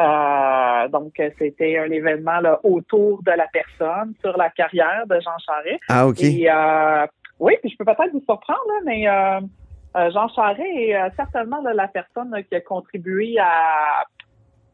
Euh, 0.00 0.88
donc, 0.88 1.12
c'était 1.38 1.78
un 1.78 1.90
événement 1.90 2.40
là, 2.40 2.58
autour 2.62 3.22
de 3.22 3.32
la 3.32 3.46
personne, 3.52 4.14
sur 4.20 4.36
la 4.36 4.50
carrière 4.50 5.06
de 5.06 5.20
Jean 5.20 5.38
Charest. 5.46 5.80
Ah, 5.88 6.06
OK. 6.06 6.22
Et 6.22 6.50
euh, 6.50 7.06
oui, 7.38 7.54
puis 7.60 7.70
je 7.70 7.76
peux 7.76 7.84
peut-être 7.84 8.12
vous 8.12 8.22
surprendre, 8.24 8.60
là, 8.68 8.80
mais 8.84 9.08
euh, 9.08 10.10
Jean 10.10 10.28
Charest 10.28 10.60
est 10.60 10.96
certainement 11.16 11.60
là, 11.62 11.74
la 11.74 11.88
personne 11.88 12.34
qui 12.48 12.54
a 12.54 12.60
contribué 12.60 13.36
à, 13.38 14.04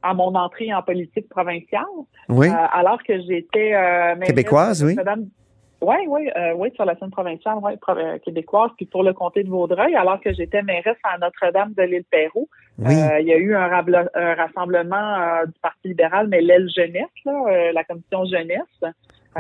à 0.02 0.14
mon 0.14 0.34
entrée 0.34 0.72
en 0.72 0.82
politique 0.82 1.28
provinciale. 1.28 1.82
Oui. 2.28 2.48
Alors 2.72 3.02
que 3.02 3.20
j'étais 3.22 3.74
Québécoise, 4.24 4.84
oui. 4.84 4.94
Notre-Dame- 4.94 5.28
Oui, 5.80 5.94
oui, 6.08 6.28
euh, 6.36 6.52
oui, 6.56 6.72
sur 6.74 6.84
la 6.84 6.96
scène 6.96 7.10
provinciale, 7.10 7.58
oui, 7.62 7.76
pro- 7.80 7.92
euh, 7.96 8.18
québécoise, 8.18 8.70
puis 8.76 8.86
pour 8.86 9.04
le 9.04 9.12
comté 9.12 9.44
de 9.44 9.48
Vaudreuil, 9.48 9.94
alors 9.94 10.20
que 10.20 10.32
j'étais 10.32 10.62
mairesse 10.62 10.96
à 11.04 11.18
Notre-Dame 11.18 11.72
de 11.76 11.82
l'île. 11.84 12.04
Oui. 12.12 12.94
Euh, 12.94 13.20
il 13.20 13.26
y 13.26 13.32
a 13.32 13.36
eu 13.36 13.54
un, 13.54 13.70
un 14.14 14.34
rassemblement 14.34 14.96
euh, 15.20 15.46
du 15.46 15.58
Parti 15.62 15.88
libéral, 15.88 16.26
mais 16.28 16.40
l'aile 16.40 16.68
jeunesse, 16.74 17.04
là, 17.24 17.44
euh, 17.48 17.72
la 17.72 17.84
commission 17.84 18.24
jeunesse. 18.24 18.58
Euh, 18.82 18.88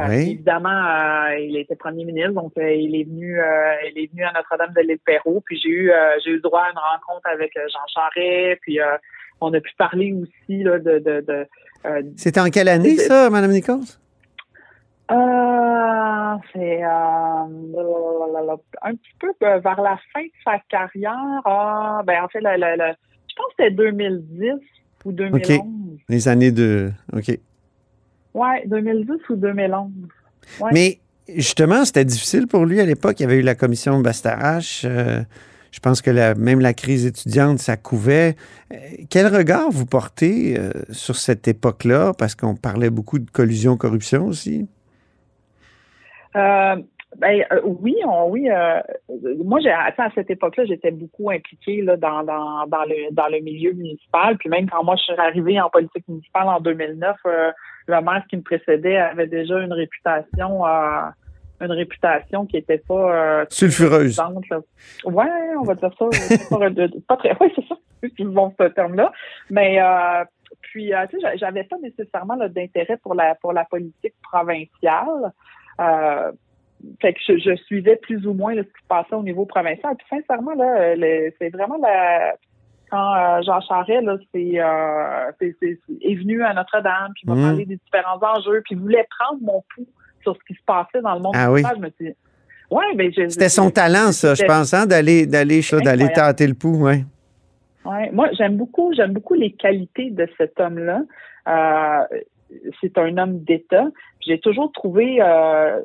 Oui. 0.08 0.30
Évidemment, 0.32 0.68
euh, 0.70 1.38
il 1.40 1.56
était 1.56 1.74
premier 1.74 2.04
ministre, 2.04 2.32
donc 2.32 2.52
euh, 2.56 2.72
il 2.72 2.94
est 3.00 3.04
venu, 3.04 3.40
euh, 3.40 3.72
il 3.92 4.04
est 4.04 4.10
venu 4.12 4.22
à 4.22 4.32
Notre-Dame 4.32 4.72
de 4.76 4.82
l'île 4.82 4.98
Perrot. 5.04 5.42
Puis 5.44 5.58
j'ai 5.60 5.70
eu, 5.70 5.90
euh, 5.90 6.10
j'ai 6.24 6.30
eu 6.32 6.40
droit 6.40 6.60
à 6.62 6.70
une 6.70 6.78
rencontre 6.78 7.28
avec 7.28 7.52
Jean 7.54 7.86
Charest. 7.92 8.60
Puis 8.62 8.80
euh, 8.80 8.96
on 9.40 9.52
a 9.54 9.60
pu 9.60 9.72
parler 9.76 10.12
aussi 10.12 10.62
là, 10.62 10.78
de, 10.78 10.98
de, 11.00 11.20
de 11.26 11.46
euh, 11.86 12.02
C'était 12.16 12.38
en 12.40 12.50
quelle 12.50 12.68
année, 12.68 12.96
ça, 12.96 13.28
Madame 13.30 13.50
Nichols? 13.50 13.80
Euh, 15.10 16.36
c'est 16.52 16.82
euh, 16.84 16.88
un 18.82 18.92
petit 18.94 19.14
peu 19.20 19.28
euh, 19.42 19.58
vers 19.60 19.80
la 19.80 19.98
fin 20.12 20.22
de 20.22 20.30
sa 20.44 20.58
carrière. 20.68 21.40
Ah, 21.44 22.02
ben 22.06 22.22
en 22.24 22.28
fait, 22.28 22.40
le, 22.40 22.50
le- 22.56 22.76
le- 22.76 22.94
je 23.28 23.34
pense 23.36 23.46
que 23.56 23.64
c'était 23.64 23.70
2010 23.74 24.52
ou 25.04 25.12
2011. 25.12 25.98
Les 26.08 26.28
années 26.28 26.52
de. 26.52 26.90
OK. 27.12 27.38
Ouais, 28.34 28.62
2010 28.66 29.10
ou 29.30 29.36
2011. 29.36 29.90
Ouais. 30.60 30.70
Mais 30.72 30.98
justement, 31.34 31.84
c'était 31.84 32.04
difficile 32.04 32.46
pour 32.46 32.66
lui 32.66 32.80
à 32.80 32.84
l'époque. 32.84 33.18
Il 33.20 33.22
y 33.24 33.26
avait 33.26 33.38
eu 33.38 33.42
la 33.42 33.54
commission 33.54 34.00
Bastarache. 34.00 34.82
euh, 34.84 35.22
je 35.70 35.80
pense 35.80 36.00
que 36.00 36.10
la- 36.10 36.34
même 36.34 36.60
la 36.60 36.72
crise 36.74 37.04
étudiante, 37.06 37.58
ça 37.58 37.76
couvait. 37.76 38.36
Euh, 38.72 38.76
quel 39.10 39.26
regard 39.34 39.70
vous 39.70 39.84
portez 39.86 40.58
euh, 40.58 40.70
sur 40.90 41.16
cette 41.16 41.46
époque-là? 41.46 42.12
Parce 42.18 42.34
qu'on 42.34 42.54
parlait 42.56 42.90
beaucoup 42.90 43.18
de 43.18 43.30
collusion-corruption 43.30 44.26
aussi. 44.26 44.66
Euh, 46.36 46.76
ben 47.16 47.42
euh, 47.52 47.60
oui, 47.64 47.96
on, 48.06 48.28
oui. 48.28 48.50
euh, 48.50 48.80
moi, 49.44 49.60
j'ai 49.60 49.70
à 49.70 49.92
cette 50.14 50.30
époque-là, 50.30 50.66
j'étais 50.66 50.90
beaucoup 50.90 51.30
impliquée 51.30 51.80
là, 51.82 51.96
dans, 51.96 52.22
dans, 52.22 52.66
dans 52.66 52.84
le 52.84 53.12
dans 53.12 53.28
le 53.28 53.40
milieu 53.40 53.72
municipal. 53.72 54.36
Puis 54.36 54.48
même 54.50 54.68
quand 54.68 54.84
moi 54.84 54.94
je 54.96 55.04
suis 55.04 55.14
arrivée 55.18 55.58
en 55.60 55.70
politique 55.70 56.06
municipale 56.06 56.48
en 56.48 56.60
2009, 56.60 57.16
euh, 57.26 57.50
le 57.86 58.00
maire 58.02 58.22
qui 58.28 58.36
me 58.36 58.42
précédait 58.42 58.98
avait 58.98 59.26
déjà 59.26 59.58
une 59.60 59.72
réputation 59.72 60.66
euh, 60.66 61.00
une 61.60 61.72
réputation 61.72 62.44
qui 62.46 62.58
était 62.58 62.78
pas 62.86 63.40
euh, 63.40 63.44
sulfureuse. 63.48 64.14
Ouais, 65.04 65.26
on 65.58 65.62
va 65.64 65.74
dire 65.74 65.90
ça. 65.98 66.04
pas, 67.08 67.16
très. 67.16 67.36
Oui, 67.40 67.52
c'est 67.56 67.66
ça. 67.66 67.74
C'est 68.16 68.24
bon 68.24 68.54
ce 68.60 68.64
terme-là. 68.68 69.10
Mais 69.50 69.80
euh, 69.82 70.24
puis, 70.60 70.92
tu 71.10 71.16
sais, 71.16 71.20
j'a- 71.20 71.36
j'avais 71.36 71.64
pas 71.64 71.76
nécessairement 71.78 72.36
là, 72.36 72.48
d'intérêt 72.48 72.96
pour 72.98 73.14
la 73.14 73.34
pour 73.36 73.52
la 73.54 73.64
politique 73.64 74.14
provinciale. 74.22 75.32
Euh, 75.80 76.32
fait 77.00 77.12
que 77.12 77.18
je, 77.26 77.38
je 77.38 77.56
suivais 77.64 77.96
plus 77.96 78.26
ou 78.26 78.34
moins 78.34 78.54
là, 78.54 78.62
ce 78.62 78.68
qui 78.68 78.82
se 78.82 78.88
passait 78.88 79.14
au 79.14 79.22
niveau 79.22 79.44
provincial. 79.46 79.94
Puis 79.96 80.06
sincèrement, 80.10 80.54
là, 80.54 80.94
c'est 81.38 81.50
vraiment 81.50 81.76
la 81.82 82.34
quand 82.90 83.14
euh, 83.16 83.42
Jean 83.42 83.60
Charest 83.60 84.02
là, 84.02 84.16
c'est, 84.32 84.52
euh, 84.60 85.30
c'est- 85.60 85.78
est 86.00 86.14
venu 86.14 86.42
à 86.42 86.54
Notre-Dame, 86.54 87.10
puis 87.14 87.24
il 87.26 87.30
m'a 87.30 87.36
Mhm. 87.36 87.42
parlé 87.42 87.64
des 87.66 87.76
différents 87.76 88.18
enjeux, 88.22 88.62
puis 88.64 88.76
il 88.76 88.78
voulait 88.80 89.06
prendre 89.20 89.42
mon 89.42 89.62
pouls 89.74 89.86
sur 90.22 90.34
ce 90.34 90.40
qui 90.46 90.54
se 90.54 90.64
passait 90.66 91.02
dans 91.02 91.14
le 91.14 91.20
monde 91.20 91.34
Ah 91.36 91.52
oui. 91.52 91.62
Je 91.74 91.80
me 91.80 91.90
suis 91.90 92.06
dit, 92.06 92.16
ouais, 92.70 92.94
ben, 92.94 93.12
C'était 93.28 93.50
son 93.50 93.70
talent, 93.70 94.12
ça, 94.12 94.34
je 94.34 94.42
pense, 94.44 94.72
hein, 94.72 94.86
d'aller 94.86 95.26
d'aller 95.26 95.60
d'aller 95.84 96.10
tâter 96.12 96.46
le 96.46 96.54
pouls, 96.54 96.82
ouais. 96.84 97.04
Ouais, 97.84 98.10
moi 98.10 98.28
j'aime 98.38 98.56
beaucoup, 98.56 98.92
j'aime 98.94 99.12
beaucoup 99.12 99.34
les 99.34 99.52
qualités 99.52 100.10
de 100.10 100.26
cet 100.38 100.58
homme-là. 100.58 101.02
Euh, 101.48 102.18
c'est 102.80 102.96
un 102.98 103.16
homme 103.18 103.40
d'État. 103.40 103.86
J'ai 104.20 104.38
toujours 104.40 104.70
trouvé 104.72 105.18
euh, 105.20 105.80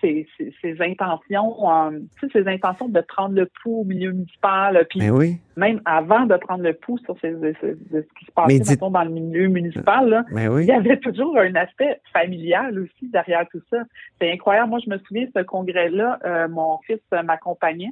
ses, 0.00 0.26
ses- 0.36 0.54
ses 0.62 0.80
intentions, 0.80 1.54
euh, 1.70 1.98
ses 2.32 2.46
intentions 2.48 2.88
de 2.88 3.00
prendre 3.00 3.34
le 3.34 3.46
pouls 3.62 3.80
au 3.80 3.84
milieu 3.84 4.12
municipal, 4.12 4.86
puis 4.88 5.00
Mais 5.00 5.10
oui. 5.10 5.36
même 5.56 5.80
avant 5.84 6.26
de 6.26 6.36
prendre 6.36 6.62
le 6.62 6.72
pouls 6.74 6.98
sur 6.98 7.14
de, 7.16 7.28
de- 7.28 7.78
de 7.90 8.02
ce 8.02 8.18
qui 8.18 8.24
se 8.26 8.32
passait 8.32 8.62
mettons, 8.70 8.90
dans 8.90 9.02
le 9.04 9.10
milieu 9.10 9.48
municipal, 9.48 10.08
là, 10.08 10.24
oui. 10.30 10.62
il 10.62 10.68
y 10.68 10.72
avait 10.72 10.98
toujours 10.98 11.36
un 11.38 11.54
aspect 11.56 12.00
familial 12.12 12.78
aussi 12.78 13.08
derrière 13.10 13.46
tout 13.50 13.60
ça. 13.70 13.78
C'est 14.20 14.30
incroyable. 14.32 14.70
Moi, 14.70 14.78
je 14.84 14.90
me 14.90 14.98
souviens, 14.98 15.26
ce 15.36 15.42
congrès-là, 15.42 16.18
euh, 16.24 16.48
mon 16.48 16.78
fils 16.86 17.00
euh, 17.12 17.22
m'accompagnait 17.22 17.90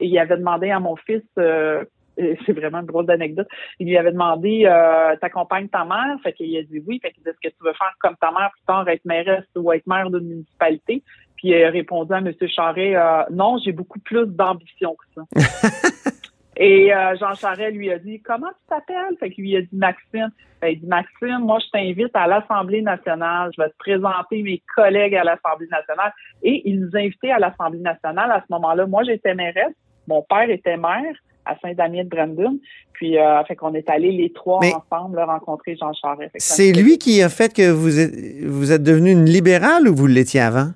et 0.00 0.06
il 0.06 0.18
avait 0.18 0.36
demandé 0.36 0.70
à 0.70 0.80
mon 0.80 0.96
fils, 0.96 1.22
euh, 1.38 1.84
c'est 2.46 2.52
vraiment 2.52 2.80
une 2.80 2.86
drôle 2.86 3.06
d'anecdote, 3.06 3.48
il 3.78 3.88
lui 3.88 3.96
avait 3.96 4.12
demandé, 4.12 4.64
euh, 4.66 5.16
t'accompagnes 5.16 5.68
ta 5.68 5.84
mère? 5.84 6.16
Fait 6.22 6.32
qu'il 6.32 6.56
a 6.56 6.62
dit 6.62 6.82
oui. 6.86 7.00
Fait 7.02 7.10
qu'il 7.10 7.22
dit, 7.22 7.30
est-ce 7.30 7.48
que 7.48 7.54
tu 7.54 7.64
veux 7.64 7.72
faire 7.72 7.94
comme 8.00 8.16
ta 8.20 8.30
mère 8.30 8.50
plus 8.52 8.64
tard, 8.66 8.88
être 8.88 9.04
mairesse 9.04 9.44
ou 9.56 9.72
être 9.72 9.86
maire 9.86 10.10
d'une 10.10 10.28
municipalité? 10.28 11.02
Puis 11.36 11.48
il 11.48 11.64
a 11.64 11.70
répondu 11.70 12.12
à 12.12 12.18
M. 12.18 12.32
Charret, 12.48 12.94
euh, 12.94 13.24
non, 13.30 13.58
j'ai 13.64 13.72
beaucoup 13.72 13.98
plus 13.98 14.26
d'ambition 14.26 14.94
que 14.94 15.22
ça. 15.22 16.10
Et 16.56 16.94
euh, 16.94 17.16
Jean 17.18 17.34
Charest 17.34 17.74
lui 17.74 17.90
a 17.90 17.98
dit 17.98 18.20
Comment 18.20 18.50
tu 18.50 18.66
t'appelles? 18.68 19.16
Fait 19.18 19.30
qu'il 19.30 19.44
lui 19.44 19.56
a 19.56 19.62
dit 19.62 19.68
Maxime. 19.72 20.30
Fait, 20.60 20.74
il 20.74 20.80
dit 20.80 20.86
Maxime, 20.86 21.38
moi 21.40 21.58
je 21.60 21.70
t'invite 21.70 22.14
à 22.14 22.26
l'Assemblée 22.26 22.82
nationale. 22.82 23.50
Je 23.56 23.62
vais 23.62 23.70
te 23.70 23.76
présenter 23.78 24.42
mes 24.42 24.62
collègues 24.76 25.14
à 25.14 25.24
l'Assemblée 25.24 25.68
nationale. 25.68 26.12
Et 26.42 26.62
il 26.68 26.80
nous 26.80 26.94
a 26.94 27.00
invités 27.00 27.32
à 27.32 27.38
l'Assemblée 27.38 27.80
nationale 27.80 28.30
à 28.30 28.40
ce 28.40 28.52
moment-là. 28.52 28.86
Moi, 28.86 29.02
j'étais 29.04 29.34
mairesse, 29.34 29.74
mon 30.06 30.22
père 30.22 30.50
était 30.50 30.76
maire 30.76 31.14
à 31.44 31.56
Saint-Damien 31.60 32.04
de 32.04 32.08
Brandon. 32.08 32.58
Puis 32.92 33.18
euh, 33.18 33.42
fait 33.44 33.56
qu'on 33.56 33.74
est 33.74 33.88
allés 33.90 34.12
les 34.12 34.32
trois 34.32 34.60
Mais- 34.60 34.72
ensemble 34.74 35.16
là, 35.16 35.26
rencontrer 35.26 35.76
Jean 35.76 35.92
Charest. 35.92 36.30
C'est 36.38 36.72
lui 36.72 36.98
qui 36.98 37.22
a 37.22 37.28
fait 37.28 37.52
que 37.52 37.70
vous 37.70 37.98
êtes, 37.98 38.12
vous 38.44 38.70
êtes 38.72 38.82
devenu 38.82 39.10
une 39.10 39.24
libérale 39.24 39.88
ou 39.88 39.94
vous 39.94 40.06
l'étiez 40.06 40.40
avant? 40.40 40.68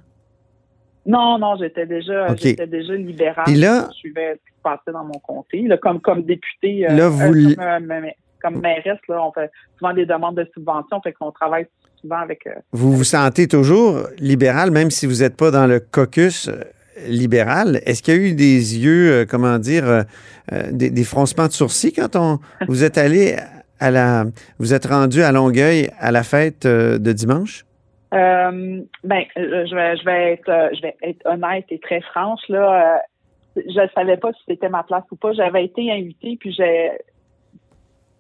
Non, 1.07 1.39
non, 1.39 1.55
j'étais 1.57 1.87
déjà 1.87 2.33
OK. 2.33 2.39
j'étais 2.41 2.67
déjà 2.67 2.95
libérale. 2.95 3.45
Là- 3.55 3.89
je 3.93 3.97
suivais 3.99 4.33
ce 4.33 4.51
qui 4.51 4.57
se 4.57 4.63
passait 4.63 4.93
dans 4.93 5.05
mon 5.05 5.19
comté. 5.21 5.63
Là, 5.63 5.77
comme 5.77 6.01
comme 6.01 6.23
député, 6.25 6.89
euh, 6.91 6.95
Là, 6.95 7.09
vous 7.09 7.23
euh, 7.23 7.55
comme, 7.55 7.91
euh, 7.93 8.11
comme 8.43 8.61
mairesse, 8.61 8.99
là, 9.09 9.25
on 9.25 9.31
fait 9.33 9.51
souvent 9.79 9.93
des 9.95 10.05
demandes 10.07 10.37
de 10.37 10.49
subventions, 10.53 11.01
fait 11.03 11.13
qu'on 11.13 11.31
travaille 11.31 11.67
souvent 12.01 12.17
avec 12.19 12.49
Vous 12.73 12.93
vous 12.93 13.05
sentez 13.05 13.47
toujours 13.47 14.01
libéral, 14.19 14.73
même 14.73 14.91
si 14.91 15.07
vous 15.07 15.23
n'êtes 15.23 15.37
pas 15.37 15.53
dans 15.53 15.67
le 15.69 15.79
caucus 15.79 16.51
libéral. 17.07 17.81
Est-ce 17.85 18.03
qu'il 18.03 18.15
y 18.15 18.19
a 18.19 18.21
eu 18.21 18.35
des 18.35 18.79
yeux, 18.79 19.13
euh, 19.13 19.25
comment 19.29 19.59
dire, 19.59 19.89
euh, 19.89 20.03
euh, 20.53 20.71
des, 20.73 21.05
froncements 21.05 21.47
de 21.47 21.53
sourcils 21.53 21.93
quand 21.93 22.17
on 22.17 22.39
vous 22.69 22.85
êtes 22.85 22.99
allé 22.99 23.37
à 23.81 23.91
la, 23.91 24.25
vous 24.59 24.73
êtes 24.73 24.87
rendu 24.87 25.23
à 25.23 25.33
Longueuil 25.33 25.91
à 25.99 26.11
la 26.11 26.23
fête 26.23 26.67
de 26.67 27.13
dimanche? 27.13 27.65
Ben, 28.13 29.25
je 29.37 29.75
vais, 29.75 29.97
je 29.97 30.05
vais 30.05 30.33
être, 30.33 30.71
je 30.75 30.83
vais 30.83 30.97
être 31.03 31.27
honnête 31.27 31.67
et 31.71 31.79
très 31.79 32.01
franche 32.01 32.49
là. 32.49 33.03
Je 33.57 33.89
savais 33.95 34.17
pas 34.17 34.33
si 34.33 34.41
c'était 34.49 34.69
ma 34.69 34.83
place 34.83 35.05
ou 35.11 35.17
pas. 35.17 35.33
J'avais 35.33 35.65
été 35.65 35.91
invitée, 35.91 36.37
puis 36.39 36.53
j'ai, 36.53 36.93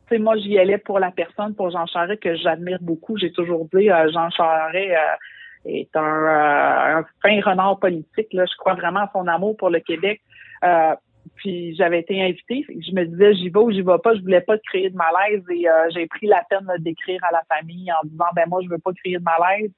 tu 0.08 0.16
sais, 0.16 0.18
moi 0.18 0.36
j'y 0.36 0.58
allais 0.58 0.78
pour 0.78 0.98
la 0.98 1.10
personne, 1.10 1.54
pour 1.54 1.70
Jean 1.70 1.86
Charest 1.86 2.20
que 2.20 2.36
j'admire 2.36 2.78
beaucoup. 2.80 3.16
J'ai 3.18 3.32
toujours 3.32 3.66
dit, 3.74 3.88
Jean 3.88 4.30
Charest 4.30 4.76
euh, 4.76 5.16
est 5.66 5.94
un, 5.96 6.00
euh, 6.02 6.98
un 6.98 7.04
fin 7.22 7.40
renard 7.40 7.78
politique. 7.78 8.32
Là, 8.32 8.44
je 8.46 8.56
crois 8.56 8.74
vraiment 8.74 9.00
à 9.00 9.10
son 9.12 9.26
amour 9.26 9.56
pour 9.56 9.70
le 9.70 9.80
Québec. 9.80 10.20
Euh, 10.64 10.94
puis 11.34 11.74
j'avais 11.74 12.00
été 12.00 12.22
invitée. 12.22 12.64
Je 12.68 12.92
me 12.92 13.04
disais 13.04 13.34
j'y 13.34 13.48
vais 13.48 13.58
ou 13.58 13.70
j'y 13.70 13.82
vais 13.82 13.98
pas. 14.02 14.14
Je 14.14 14.20
voulais 14.20 14.40
pas 14.40 14.56
créer 14.58 14.90
de 14.90 14.96
malaise 14.96 15.42
et 15.50 15.68
euh, 15.68 15.88
j'ai 15.90 16.06
pris 16.06 16.26
la 16.26 16.42
peine 16.48 16.68
d'écrire 16.78 17.20
à 17.24 17.32
la 17.32 17.42
famille 17.48 17.90
en 17.92 18.06
disant 18.06 18.26
ben 18.34 18.44
moi 18.48 18.60
je 18.62 18.68
veux 18.68 18.78
pas 18.78 18.92
créer 18.92 19.18
de 19.18 19.22
malaise. 19.22 19.70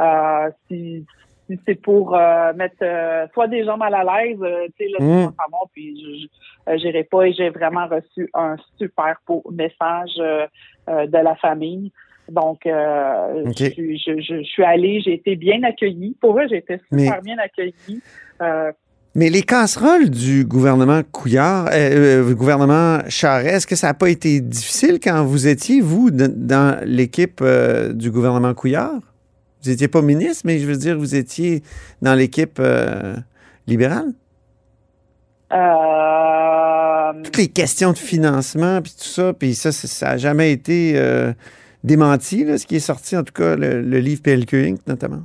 Euh, 0.00 0.50
si 0.66 1.04
si 1.46 1.60
c'est 1.66 1.74
pour 1.74 2.16
euh, 2.16 2.54
mettre 2.54 2.76
euh, 2.80 3.26
soit 3.34 3.48
des 3.48 3.64
gens 3.64 3.76
mal 3.76 3.94
à 3.94 4.02
l'aise, 4.02 4.38
tu 4.78 4.86
sais 4.86 4.90
là 4.90 4.98
Mm. 4.98 5.20
c'est 5.20 5.36
pas 5.36 5.44
savoir 5.44 5.62
puis 5.72 6.30
j'irai 6.76 7.04
pas 7.04 7.24
et 7.24 7.32
j'ai 7.34 7.50
vraiment 7.50 7.86
reçu 7.86 8.30
un 8.32 8.56
super 8.78 9.16
beau 9.26 9.42
message 9.52 10.16
de 10.16 11.18
la 11.18 11.36
famille. 11.36 11.92
Donc, 12.30 12.64
euh, 12.66 13.44
je, 13.58 13.64
suis- 13.66 13.98
je, 13.98 14.12
je, 14.20 14.38
je 14.38 14.42
suis 14.44 14.64
allée, 14.64 15.00
j'ai 15.04 15.14
été 15.14 15.36
bien 15.36 15.62
accueillie. 15.62 16.16
Pour 16.20 16.38
eux, 16.38 16.44
j'ai 16.48 16.58
été 16.58 16.78
Mais- 16.90 17.04
super 17.04 17.20
bien 17.22 17.36
accueillie. 17.38 18.00
Euh, 18.40 18.72
Mais 19.14 19.28
les 19.30 19.42
casseroles 19.42 20.08
du 20.10 20.44
gouvernement 20.44 21.02
Couillard, 21.12 21.66
euh, 21.68 22.22
euh, 22.22 22.34
gouvernement 22.34 22.98
Charest, 23.08 23.54
est-ce 23.56 23.66
que 23.66 23.76
ça 23.76 23.88
n'a 23.88 23.94
pas 23.94 24.08
été 24.08 24.40
difficile 24.40 24.98
quand 25.02 25.22
vous 25.24 25.46
étiez, 25.46 25.80
vous, 25.80 26.10
de- 26.10 26.26
dans 26.26 26.80
l'équipe 26.84 27.40
euh, 27.42 27.92
du 27.92 28.10
gouvernement 28.10 28.54
Couillard? 28.54 28.94
Vous 29.62 29.70
n'étiez 29.70 29.88
pas 29.88 30.02
ministre, 30.02 30.42
mais 30.46 30.58
je 30.58 30.66
veux 30.66 30.76
dire, 30.76 30.98
vous 30.98 31.14
étiez 31.14 31.62
dans 32.02 32.14
l'équipe 32.14 32.56
euh, 32.58 33.14
libérale? 33.66 34.12
euh, 35.52 37.22
Toutes 37.22 37.36
les 37.36 37.48
questions 37.48 37.92
de 37.92 37.98
financement, 37.98 38.80
puis 38.82 38.92
tout 38.98 39.04
ça, 39.08 39.32
puis 39.32 39.54
ça, 39.54 39.72
ça 39.72 40.06
n'a 40.10 40.16
jamais 40.16 40.52
été 40.52 40.94
démenti, 41.84 42.44
là, 42.44 42.58
ce 42.58 42.66
qui 42.66 42.76
est 42.76 42.80
sorti, 42.80 43.16
en 43.16 43.22
tout 43.22 43.32
cas, 43.32 43.54
le, 43.56 43.80
le 43.80 43.98
livre 43.98 44.22
PLQ 44.22 44.66
Inc., 44.66 44.86
notamment? 44.86 45.22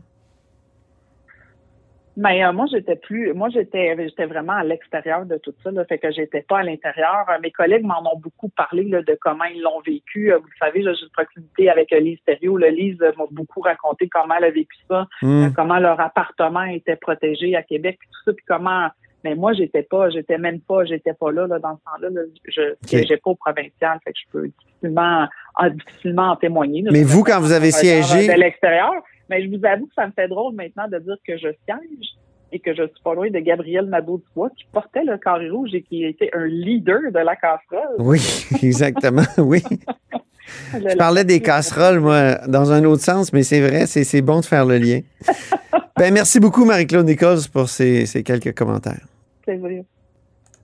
Mais 2.21 2.43
euh, 2.43 2.51
moi, 2.51 2.65
j'étais 2.69 2.97
plus, 2.97 3.33
moi, 3.33 3.47
j'étais, 3.49 3.95
j'étais 3.97 4.25
vraiment 4.25 4.51
à 4.53 4.63
l'extérieur 4.65 5.25
de 5.25 5.37
tout 5.37 5.53
ça, 5.63 5.71
là, 5.71 5.85
fait 5.85 5.99
que 5.99 6.11
j'étais 6.11 6.41
pas 6.41 6.59
à 6.59 6.63
l'intérieur. 6.63 7.25
Euh, 7.29 7.39
mes 7.41 7.51
collègues 7.51 7.85
m'en 7.85 8.01
ont 8.13 8.19
beaucoup 8.19 8.49
parlé 8.49 8.83
là, 8.83 9.01
de 9.01 9.17
comment 9.21 9.45
ils 9.45 9.61
l'ont 9.61 9.79
vécu. 9.85 10.33
Euh, 10.33 10.37
Vous 10.37 10.47
le 10.47 10.57
savez, 10.59 10.81
j'ai 10.83 10.89
une 10.89 11.09
proximité 11.13 11.69
avec 11.69 11.91
Lise 11.91 12.19
Thériault. 12.25 12.57
Là, 12.57 12.71
Lise 12.71 12.99
m'a 12.99 13.23
beaucoup 13.31 13.61
raconté 13.61 14.09
comment 14.09 14.35
elle 14.37 14.43
a 14.45 14.51
vécu 14.51 14.75
ça, 14.89 15.07
Hmm. 15.21 15.51
comment 15.55 15.79
leur 15.79 15.99
appartement 16.01 16.63
était 16.63 16.97
protégé 16.97 17.55
à 17.55 17.63
Québec, 17.63 17.97
puis 17.99 18.09
tout 18.11 18.19
ça, 18.25 18.33
puis 18.33 18.45
comment. 18.45 18.89
Mais 19.23 19.35
moi, 19.35 19.53
j'étais 19.53 19.83
pas, 19.83 20.09
j'étais 20.09 20.37
même 20.37 20.59
pas, 20.61 20.85
j'étais 20.85 21.13
pas 21.13 21.31
là, 21.31 21.45
là 21.47 21.59
dans 21.59 21.75
ce 21.77 21.83
temps-là. 21.83 22.09
Là. 22.09 22.21
Je 22.47 22.61
siégeais 22.87 23.17
pas 23.17 23.31
au 23.31 23.35
provincial, 23.35 23.99
fait 24.03 24.13
que 24.13 24.19
je 24.25 24.31
peux 24.31 24.47
difficilement, 24.47 25.27
en, 25.55 25.69
difficilement 25.69 26.31
en 26.31 26.35
témoigner. 26.37 26.81
là. 26.83 26.91
Mais 26.93 27.03
vous, 27.03 27.23
quand 27.23 27.39
vous 27.41 27.51
avez 27.51 27.71
siégé- 27.71 28.27
de 28.27 28.39
l'extérieur. 28.39 28.93
Mais 29.29 29.43
je 29.43 29.49
vous 29.49 29.63
avoue 29.63 29.85
que 29.85 29.93
ça 29.93 30.07
me 30.07 30.11
fait 30.11 30.27
drôle 30.27 30.55
maintenant 30.55 30.87
de 30.87 30.97
dire 30.99 31.15
que 31.25 31.37
je 31.37 31.49
siège 31.65 32.15
et 32.51 32.59
que 32.59 32.73
je 32.73 32.81
suis 32.81 33.03
pas 33.03 33.13
loin 33.13 33.29
de 33.29 33.37
Gabriel 33.39 33.85
Nadeau-Dubois 33.85 34.49
qui 34.57 34.65
portait 34.71 35.03
le 35.03 35.17
carré 35.19 35.51
rouge 35.51 35.69
et 35.73 35.83
qui 35.83 36.03
était 36.03 36.31
un 36.33 36.47
leader 36.47 37.11
de 37.13 37.19
la 37.19 37.35
casserole. 37.35 37.95
Oui, 37.99 38.19
exactement, 38.63 39.21
oui. 39.37 39.61
Je 40.73 40.97
parlais 40.97 41.23
des 41.25 41.41
casseroles, 41.41 41.99
moi, 41.99 42.39
dans 42.47 42.71
un 42.71 42.83
autre 42.85 43.03
sens, 43.03 43.31
mais 43.33 43.43
c'est 43.43 43.61
vrai, 43.61 43.85
c'est 43.85 44.21
bon 44.23 44.39
de 44.39 44.45
faire 44.45 44.65
le 44.65 44.77
lien. 44.79 45.01
ben, 45.99 46.13
merci 46.13 46.39
beaucoup, 46.39 46.63
Marie-Claude 46.63 47.05
Nichols, 47.05 47.41
pour 47.51 47.69
ces, 47.69 48.05
ces 48.05 48.23
quelques 48.23 48.57
commentaires. 48.57 49.05
Plaisir. 49.43 49.83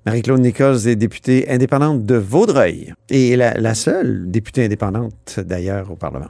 Marie-Claude 0.05 0.39
Nichols 0.39 0.87
est 0.87 0.95
députée 0.95 1.49
indépendante 1.49 2.05
de 2.05 2.15
Vaudreuil 2.15 2.93
et 3.09 3.35
la, 3.35 3.53
la 3.55 3.75
seule 3.75 4.31
députée 4.31 4.65
indépendante, 4.65 5.39
d'ailleurs, 5.43 5.91
au 5.91 5.95
Parlement. 5.95 6.29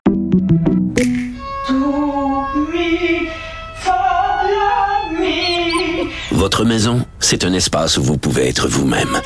Votre 6.32 6.66
maison, 6.66 7.06
c'est 7.20 7.46
un 7.46 7.54
espace 7.54 7.98
où 7.98 8.04
vous 8.04 8.18
pouvez 8.18 8.50
être 8.50 8.68
vous-même. 8.68 9.22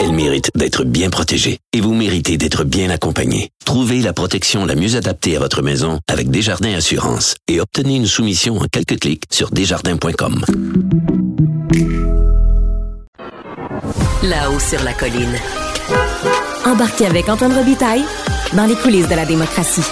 Elle 0.00 0.12
mérite 0.12 0.50
d'être 0.54 0.84
bien 0.84 1.10
protégée 1.10 1.58
et 1.72 1.80
vous 1.80 1.94
méritez 1.94 2.36
d'être 2.36 2.64
bien 2.64 2.90
accompagnée. 2.90 3.50
Trouvez 3.64 4.00
la 4.00 4.12
protection 4.12 4.66
la 4.66 4.74
mieux 4.74 4.96
adaptée 4.96 5.36
à 5.36 5.40
votre 5.40 5.62
maison 5.62 5.98
avec 6.08 6.30
Desjardins 6.30 6.74
Assurance 6.74 7.34
et 7.48 7.60
obtenez 7.60 7.96
une 7.96 8.06
soumission 8.06 8.58
en 8.58 8.66
quelques 8.70 9.00
clics 9.00 9.24
sur 9.30 9.50
desjardins.com. 9.50 10.44
Là-haut 14.22 14.60
sur 14.60 14.82
la 14.82 14.92
colline. 14.92 15.36
Embarquez 16.64 17.06
avec 17.06 17.28
Antoine 17.28 17.54
Robitaille 17.54 18.04
dans 18.54 18.66
les 18.66 18.74
coulisses 18.74 19.08
de 19.08 19.14
la 19.14 19.24
démocratie. 19.24 19.84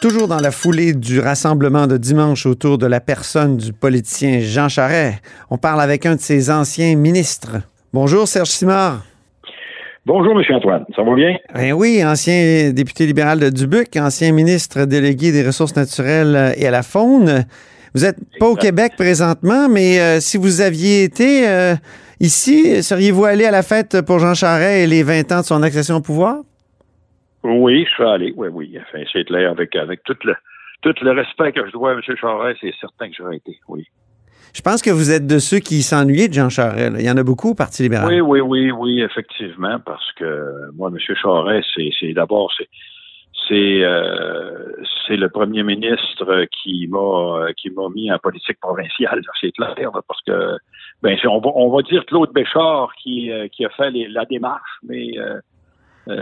Toujours 0.00 0.28
dans 0.28 0.40
la 0.40 0.52
foulée 0.52 0.92
du 0.92 1.18
rassemblement 1.18 1.86
de 1.86 1.96
dimanche 1.96 2.46
autour 2.46 2.78
de 2.78 2.86
la 2.86 3.00
personne 3.00 3.56
du 3.56 3.72
politicien 3.72 4.40
Jean 4.40 4.68
Charest, 4.68 5.18
on 5.50 5.58
parle 5.58 5.80
avec 5.80 6.06
un 6.06 6.14
de 6.14 6.20
ses 6.20 6.50
anciens 6.50 6.94
ministres. 6.94 7.56
Bonjour 7.92 8.28
Serge 8.28 8.48
Simard. 8.48 9.02
Bonjour, 10.04 10.38
M. 10.38 10.56
Antoine. 10.56 10.84
Ça 10.94 11.02
va 11.02 11.14
bien? 11.14 11.36
Ben 11.54 11.72
oui, 11.72 12.02
ancien 12.04 12.70
député 12.72 13.06
libéral 13.06 13.40
de 13.40 13.50
Dubuc, 13.50 13.96
ancien 13.96 14.32
ministre 14.32 14.84
délégué 14.84 15.32
des 15.32 15.46
Ressources 15.46 15.76
naturelles 15.76 16.54
et 16.56 16.66
à 16.66 16.70
la 16.70 16.82
faune. 16.82 17.44
Vous 17.94 18.02
n'êtes 18.02 18.18
pas 18.38 18.46
au 18.46 18.56
Québec 18.56 18.92
présentement, 18.96 19.68
mais 19.68 19.98
euh, 20.00 20.20
si 20.20 20.36
vous 20.36 20.60
aviez 20.60 21.04
été 21.04 21.48
euh, 21.48 21.74
ici, 22.20 22.82
seriez-vous 22.82 23.24
allé 23.24 23.44
à 23.44 23.50
la 23.50 23.62
fête 23.62 24.00
pour 24.06 24.18
Jean 24.18 24.34
Charest 24.34 24.84
et 24.84 24.86
les 24.86 25.02
20 25.02 25.32
ans 25.32 25.40
de 25.40 25.46
son 25.46 25.62
accession 25.62 25.96
au 25.96 26.02
pouvoir? 26.02 26.36
Oui, 27.42 27.84
je 27.84 27.90
suis 27.94 28.04
allé, 28.04 28.34
oui, 28.36 28.48
oui. 28.52 28.78
Enfin, 28.80 29.02
c'est 29.12 29.24
clair, 29.24 29.50
avec, 29.50 29.74
avec 29.76 30.02
tout, 30.04 30.16
le, 30.24 30.34
tout 30.82 30.94
le 31.02 31.10
respect 31.12 31.52
que 31.52 31.66
je 31.66 31.72
dois 31.72 31.92
à 31.92 31.94
M. 31.94 32.00
Charest, 32.02 32.58
c'est 32.60 32.74
certain 32.80 33.08
que 33.08 33.14
j'aurais 33.18 33.36
été, 33.36 33.58
oui. 33.68 33.86
Je 34.54 34.62
pense 34.62 34.82
que 34.82 34.90
vous 34.90 35.10
êtes 35.10 35.26
de 35.26 35.38
ceux 35.38 35.58
qui 35.58 35.82
s'ennuyaient 35.82 36.28
de 36.28 36.34
Jean 36.34 36.48
Charest. 36.48 36.96
Il 36.98 37.04
y 37.04 37.10
en 37.10 37.16
a 37.16 37.22
beaucoup 37.22 37.50
au 37.50 37.54
Parti 37.54 37.82
libéral. 37.82 38.08
Oui, 38.08 38.20
oui, 38.20 38.40
oui, 38.40 38.70
oui, 38.70 39.02
effectivement, 39.02 39.78
parce 39.84 40.12
que 40.12 40.70
moi, 40.74 40.90
M. 40.90 40.98
Charest, 40.98 41.68
c'est 42.00 42.12
d'abord, 42.12 42.50
c'est 42.56 43.82
euh, 43.82 44.72
c'est 45.06 45.16
le 45.16 45.28
premier 45.28 45.62
ministre 45.62 46.46
qui 46.62 46.86
m'a 46.88 47.52
qui 47.56 47.70
m'a 47.70 47.88
mis 47.94 48.12
en 48.12 48.18
politique 48.18 48.60
provinciale, 48.60 49.22
c'est 49.40 49.52
clair, 49.52 49.90
parce 50.06 50.20
que 50.26 50.56
ben 51.02 51.16
on 51.24 51.40
va 51.40 51.50
on 51.54 51.70
va 51.70 51.82
dire 51.82 52.04
Claude 52.06 52.32
Béchard 52.32 52.92
qui 53.02 53.30
euh, 53.30 53.48
qui 53.48 53.64
a 53.64 53.70
fait 53.70 53.90
la 53.90 54.24
démarche, 54.24 54.70
mais 54.82 55.18
euh, 55.18 55.40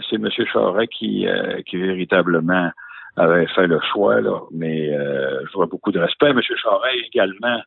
c'est 0.09 0.17
M. 0.17 0.29
Charest 0.53 0.91
qui 0.93 1.27
qui 1.67 1.77
véritablement 1.77 2.71
avait 3.17 3.47
fait 3.49 3.67
le 3.67 3.81
choix 3.93 4.21
là. 4.21 4.41
Mais 4.53 4.89
je 4.89 5.53
vois 5.55 5.67
beaucoup 5.67 5.93
de 5.93 5.99
respect. 5.99 6.31
M. 6.31 6.41
Charest 6.43 7.07
également 7.13 7.61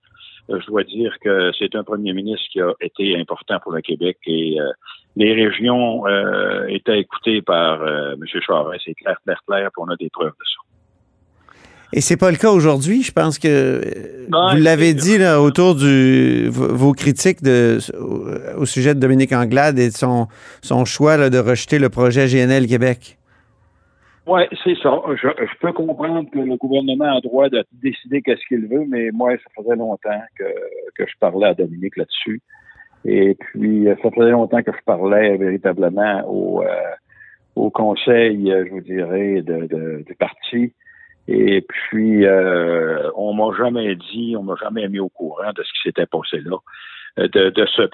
je 0.49 0.65
dois 0.65 0.83
dire 0.83 1.15
que 1.21 1.51
c'est 1.57 1.75
un 1.75 1.83
premier 1.83 2.13
ministre 2.13 2.45
qui 2.51 2.59
a 2.61 2.73
été 2.81 3.17
important 3.17 3.59
pour 3.61 3.71
le 3.71 3.81
Québec 3.81 4.17
et 4.25 4.57
les 5.15 5.33
régions 5.33 6.07
euh, 6.07 6.65
étaient 6.67 6.99
écoutées 6.99 7.41
par 7.41 7.81
euh, 7.81 8.13
M. 8.13 8.41
Charest. 8.45 8.83
C'est 8.85 8.93
clair, 8.93 9.17
clair, 9.25 9.41
clair, 9.45 9.69
puis 9.73 9.83
on 9.85 9.91
a 9.91 9.95
des 9.97 10.09
preuves 10.09 10.29
de 10.29 10.45
ça. 10.45 10.61
Et 11.91 12.01
c'est 12.01 12.17
pas 12.17 12.29
le 12.29 12.37
cas 12.37 12.51
aujourd'hui. 12.51 13.01
Je 13.01 13.11
pense 13.11 13.39
que 13.39 13.47
euh, 13.47 14.27
vous 14.29 14.61
l'avez 14.61 14.93
dit 14.93 15.17
là, 15.17 15.41
autour 15.41 15.75
de 15.75 16.47
vos 16.49 16.93
critiques 16.93 17.41
de, 17.41 17.79
au, 18.57 18.65
sujet 18.65 18.93
de 18.93 18.99
Dominique 18.99 19.33
Anglade 19.33 19.79
et 19.79 19.89
de 19.89 19.95
son, 19.95 20.27
son 20.61 20.85
choix 20.85 21.29
de 21.29 21.37
rejeter 21.39 21.79
le 21.79 21.89
projet 21.89 22.27
GNL 22.27 22.67
Québec. 22.67 23.18
Oui, 24.29 24.41
c'est 24.63 24.77
ça. 24.77 25.01
Je, 25.15 25.57
peux 25.59 25.73
comprendre 25.73 26.29
que 26.29 26.37
le 26.37 26.55
gouvernement 26.55 27.17
a 27.17 27.19
droit 27.19 27.49
de 27.49 27.65
décider 27.81 28.21
qu'est-ce 28.21 28.45
qu'il 28.47 28.67
veut, 28.67 28.85
mais 28.87 29.09
moi, 29.11 29.31
ça 29.37 29.49
faisait 29.57 29.75
longtemps 29.75 30.21
que, 30.37 31.03
je 31.03 31.13
parlais 31.19 31.47
à 31.47 31.55
Dominique 31.55 31.97
là-dessus. 31.97 32.39
Et 33.05 33.33
puis, 33.33 33.87
euh, 33.87 33.95
ça 34.03 34.11
faisait 34.11 34.29
longtemps 34.29 34.61
que 34.61 34.71
je 34.71 34.83
parlais 34.85 35.35
véritablement 35.35 36.21
au, 36.27 36.61
euh, 36.61 37.69
conseil, 37.71 38.51
euh, 38.51 38.65
je 38.67 38.69
vous 38.69 38.81
dirais, 38.81 39.41
de, 39.41 40.03
du 40.05 40.13
parti. 40.13 40.73
Et 41.27 41.61
puis, 41.67 42.23
on 43.15 43.33
m'a 43.33 43.57
jamais 43.57 43.95
dit, 43.95 44.35
on 44.37 44.43
m'a 44.43 44.55
jamais 44.61 44.87
mis 44.89 44.99
au 44.99 45.09
courant 45.09 45.53
de 45.55 45.63
ce 45.63 45.73
qui 45.73 45.79
s'était 45.85 46.05
passé 46.05 46.39
là, 46.41 46.57
de, 47.17 47.49
de 47.49 47.65
ce, 47.65 47.89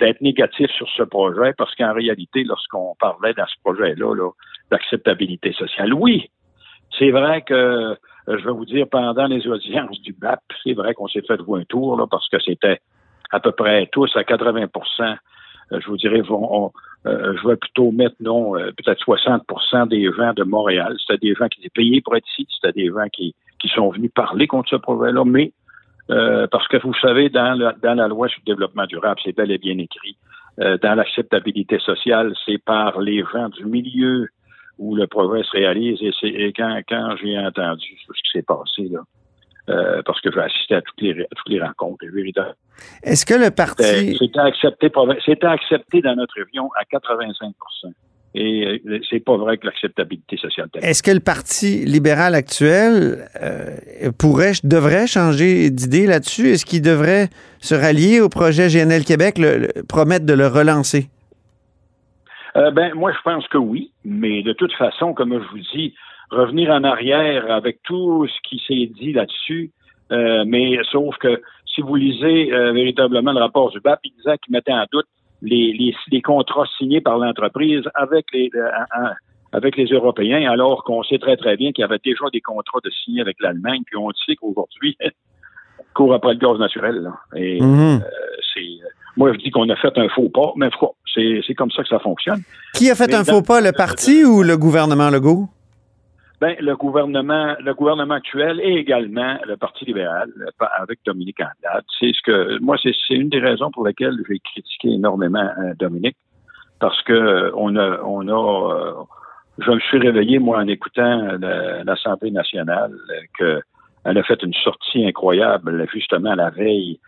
d'être 0.00 0.20
négatif 0.20 0.68
sur 0.72 0.88
ce 0.96 1.04
projet, 1.04 1.52
parce 1.56 1.72
qu'en 1.76 1.92
réalité, 1.92 2.42
lorsqu'on 2.42 2.96
parlait 2.98 3.34
dans 3.34 3.46
ce 3.46 3.54
projet-là, 3.62 4.16
là, 4.16 4.30
d'acceptabilité 4.74 5.52
sociale, 5.52 5.94
oui, 5.94 6.30
c'est 6.98 7.10
vrai 7.10 7.42
que, 7.42 7.96
je 8.28 8.44
vais 8.44 8.52
vous 8.52 8.64
dire, 8.64 8.86
pendant 8.90 9.26
les 9.26 9.46
audiences 9.46 10.00
du 10.02 10.12
BAP, 10.12 10.40
c'est 10.62 10.74
vrai 10.74 10.94
qu'on 10.94 11.08
s'est 11.08 11.22
fait 11.22 11.38
jouer 11.38 11.60
un 11.60 11.64
tour, 11.64 11.96
là, 11.96 12.06
parce 12.10 12.28
que 12.28 12.40
c'était 12.40 12.80
à 13.30 13.40
peu 13.40 13.52
près 13.52 13.88
tous 13.92 14.10
à 14.16 14.22
80% 14.22 15.16
euh, 15.72 15.80
je 15.80 15.86
vous 15.88 15.96
dirais, 15.96 16.20
euh, 16.20 17.36
je 17.40 17.48
vais 17.48 17.56
plutôt 17.56 17.90
mettre, 17.90 18.16
non, 18.20 18.56
euh, 18.56 18.70
peut-être 18.72 19.02
60% 19.04 19.88
des 19.88 20.10
gens 20.12 20.32
de 20.32 20.44
Montréal. 20.44 20.96
C'était 21.00 21.28
des 21.28 21.34
gens 21.34 21.48
qui 21.48 21.60
étaient 21.60 21.70
payés 21.70 22.00
pour 22.00 22.16
être 22.16 22.26
ici, 22.28 22.46
c'était 22.54 22.72
des 22.72 22.88
gens 22.88 23.08
qui, 23.12 23.34
sont 23.74 23.88
venus 23.88 24.10
parler 24.14 24.46
contre 24.46 24.68
ce 24.68 24.76
projet-là, 24.76 25.24
mais 25.24 25.54
parce 26.06 26.68
que 26.68 26.76
vous 26.82 26.92
savez, 27.00 27.30
dans 27.30 27.56
dans 27.82 27.94
la 27.94 28.08
loi 28.08 28.28
sur 28.28 28.38
le 28.46 28.52
développement 28.52 28.84
durable, 28.84 29.18
c'est 29.24 29.34
bel 29.34 29.50
et 29.50 29.56
bien 29.56 29.78
écrit, 29.78 30.18
dans 30.58 30.94
l'acceptabilité 30.94 31.78
sociale, 31.78 32.34
c'est 32.44 32.58
par 32.58 33.00
les 33.00 33.24
gens 33.32 33.48
du 33.48 33.64
milieu 33.64 34.28
où 34.78 34.94
le 34.94 35.06
projet 35.06 35.42
se 35.44 35.50
réalise. 35.50 35.98
Et, 36.02 36.10
c'est, 36.20 36.28
et 36.28 36.52
quand, 36.52 36.80
quand 36.88 37.16
j'ai 37.22 37.38
entendu 37.38 37.96
ce 38.06 38.12
qui 38.12 38.30
s'est 38.32 38.42
passé, 38.42 38.88
là, 38.90 39.00
euh, 39.70 40.02
parce 40.04 40.20
que 40.20 40.30
j'ai 40.30 40.40
assisté 40.40 40.74
à 40.74 40.82
toutes 40.82 41.00
les, 41.00 41.22
à 41.22 41.34
toutes 41.36 41.48
les 41.48 41.60
rencontres. 41.60 42.04
Est-ce 43.02 43.24
que 43.24 43.34
le 43.34 43.50
parti... 43.50 44.16
C'était 44.18 44.38
accepté, 44.38 44.92
c'était 45.24 45.46
accepté 45.46 46.02
dans 46.02 46.14
notre 46.14 46.34
région 46.34 46.70
à 46.76 46.84
85% 46.84 47.52
et 48.34 48.82
euh, 48.86 48.98
c'est 49.08 49.20
pas 49.20 49.36
vrai 49.36 49.58
que 49.58 49.66
l'acceptabilité 49.66 50.36
sociale. 50.36 50.68
Est-ce 50.82 51.02
que 51.02 51.12
le 51.12 51.20
Parti 51.20 51.84
libéral 51.84 52.34
actuel 52.34 53.28
euh, 53.40 54.10
pourrait, 54.18 54.52
devrait 54.64 55.06
changer 55.06 55.70
d'idée 55.70 56.06
là-dessus? 56.06 56.50
Est-ce 56.50 56.66
qu'il 56.66 56.82
devrait 56.82 57.28
se 57.60 57.74
rallier 57.74 58.20
au 58.20 58.28
projet 58.28 58.68
GNL 58.68 59.04
Québec, 59.04 59.38
le, 59.38 59.68
promettre 59.88 60.26
de 60.26 60.34
le 60.34 60.48
relancer? 60.48 61.08
Euh, 62.56 62.70
ben, 62.70 62.94
moi, 62.94 63.12
je 63.12 63.20
pense 63.24 63.46
que 63.48 63.58
oui, 63.58 63.92
mais 64.04 64.42
de 64.42 64.52
toute 64.52 64.72
façon, 64.74 65.12
comme 65.12 65.32
je 65.32 65.48
vous 65.48 65.58
dis, 65.74 65.94
revenir 66.30 66.70
en 66.70 66.84
arrière 66.84 67.50
avec 67.50 67.82
tout 67.82 68.26
ce 68.26 68.48
qui 68.48 68.62
s'est 68.66 68.92
dit 68.94 69.12
là-dessus. 69.12 69.72
Euh, 70.12 70.44
mais 70.46 70.78
sauf 70.90 71.16
que 71.16 71.40
si 71.66 71.80
vous 71.80 71.96
lisez 71.96 72.52
euh, 72.52 72.72
véritablement 72.72 73.32
le 73.32 73.40
rapport 73.40 73.70
du 73.70 73.80
BAP, 73.80 74.00
il 74.04 74.12
disait 74.16 74.38
qu'il 74.38 74.52
mettait 74.52 74.72
en 74.72 74.84
doute 74.92 75.06
les, 75.42 75.94
les, 76.10 76.22
contrats 76.22 76.66
signés 76.78 77.00
par 77.00 77.18
l'entreprise 77.18 77.82
avec 77.94 78.26
les 78.32 78.50
euh, 78.54 78.68
avec 79.52 79.76
les 79.76 79.86
Européens, 79.86 80.50
alors 80.50 80.84
qu'on 80.84 81.02
sait 81.04 81.18
très 81.18 81.36
très 81.36 81.56
bien 81.56 81.72
qu'il 81.72 81.82
y 81.82 81.84
avait 81.84 82.00
déjà 82.02 82.24
des 82.32 82.40
contrats 82.40 82.80
de 82.82 82.90
signer 82.90 83.20
avec 83.20 83.36
l'Allemagne, 83.40 83.82
puis 83.86 83.96
on 83.96 84.10
sait 84.26 84.36
qu'aujourd'hui, 84.36 84.96
court 85.94 86.12
après 86.12 86.34
le 86.34 86.38
gaz 86.38 86.58
naturel. 86.58 86.96
Là. 86.96 87.12
Et 87.36 87.60
mm-hmm. 87.60 88.02
c'est 88.52 88.68
moi 89.16 89.32
je 89.32 89.38
dis 89.38 89.50
qu'on 89.50 89.68
a 89.68 89.76
fait 89.76 89.96
un 89.96 90.08
faux 90.08 90.28
pas, 90.28 90.52
mais 90.56 90.68
c'est 91.14 91.54
comme 91.54 91.70
ça 91.70 91.82
que 91.82 91.88
ça 91.88 91.98
fonctionne. 91.98 92.42
Qui 92.74 92.90
a 92.90 92.94
fait 92.94 93.14
un 93.14 93.24
faux 93.24 93.42
pas, 93.42 93.60
le 93.60 93.72
parti 93.72 94.24
ou 94.24 94.42
le 94.42 94.56
gouvernement 94.56 95.10
Legault? 95.10 95.48
Ben, 96.40 96.56
le 96.60 96.76
gouvernement, 96.76 97.54
le 97.60 97.74
gouvernement 97.74 98.14
actuel 98.14 98.60
et 98.60 98.74
également 98.74 99.38
le 99.46 99.56
Parti 99.56 99.84
libéral 99.84 100.30
avec 100.78 100.98
Dominique 101.06 101.40
Anglade. 101.40 101.84
C'est 101.98 102.12
ce 102.12 102.20
que 102.22 102.58
moi, 102.60 102.76
c'est 102.82 102.92
une 103.14 103.28
des 103.28 103.38
raisons 103.38 103.70
pour 103.70 103.86
lesquelles 103.86 104.18
j'ai 104.28 104.40
critiqué 104.40 104.88
énormément 104.88 105.48
euh, 105.58 105.72
Dominique, 105.78 106.16
parce 106.80 107.00
que 107.02 107.12
euh, 107.12 107.50
on 107.54 107.76
a, 107.76 108.00
on 108.02 108.28
a, 108.28 108.74
euh, 108.74 108.92
je 109.58 109.70
me 109.70 109.80
suis 109.80 109.98
réveillé 109.98 110.38
moi 110.38 110.58
en 110.58 110.66
écoutant 110.66 111.38
l'Assemblée 111.86 112.32
nationale 112.32 112.92
que 113.38 113.62
elle 114.04 114.18
a 114.18 114.22
fait 114.22 114.42
une 114.42 114.52
sortie 114.52 115.06
incroyable 115.06 115.86
justement 115.90 116.34
la 116.34 116.50
veille 116.50 116.98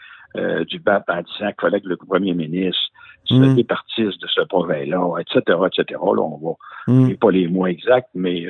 du 0.67 0.79
BAP 0.79 1.11
en 1.11 1.21
disant 1.21 1.51
que 1.59 1.67
le 1.67 1.97
premier 1.97 2.33
ministre 2.33 2.91
se 3.29 3.35
mmh. 3.35 3.55
de 3.57 4.27
ce 4.27 4.41
projet-là, 4.43 5.19
etc., 5.21 5.59
etc. 5.67 6.01
Là, 6.01 6.23
on 6.23 6.39
va, 6.39 6.93
mmh. 6.93 7.17
pas 7.17 7.31
les 7.31 7.49
mots 7.49 7.67
exacts, 7.67 8.11
mais 8.15 8.47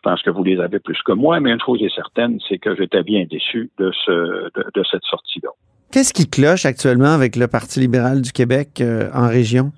je 0.00 0.10
pense 0.10 0.22
que 0.22 0.30
vous 0.30 0.42
les 0.42 0.58
avez 0.60 0.78
plus 0.78 0.98
que 1.04 1.12
moi, 1.12 1.40
mais 1.40 1.50
une 1.50 1.60
chose 1.60 1.82
est 1.82 1.94
certaine, 1.94 2.38
c'est 2.48 2.58
que 2.58 2.74
j'étais 2.74 3.02
bien 3.02 3.26
déçu 3.28 3.70
de, 3.78 3.92
ce, 4.04 4.50
de, 4.54 4.84
cette 4.90 5.02
sortie-là. 5.04 5.50
Qu'est-ce 5.92 6.14
qui 6.14 6.28
cloche 6.28 6.64
actuellement 6.64 7.12
avec 7.12 7.36
le 7.36 7.48
Parti 7.48 7.80
libéral 7.80 8.22
du 8.22 8.32
Québec 8.32 8.80
euh, 8.80 9.10
en 9.12 9.28
région? 9.28 9.72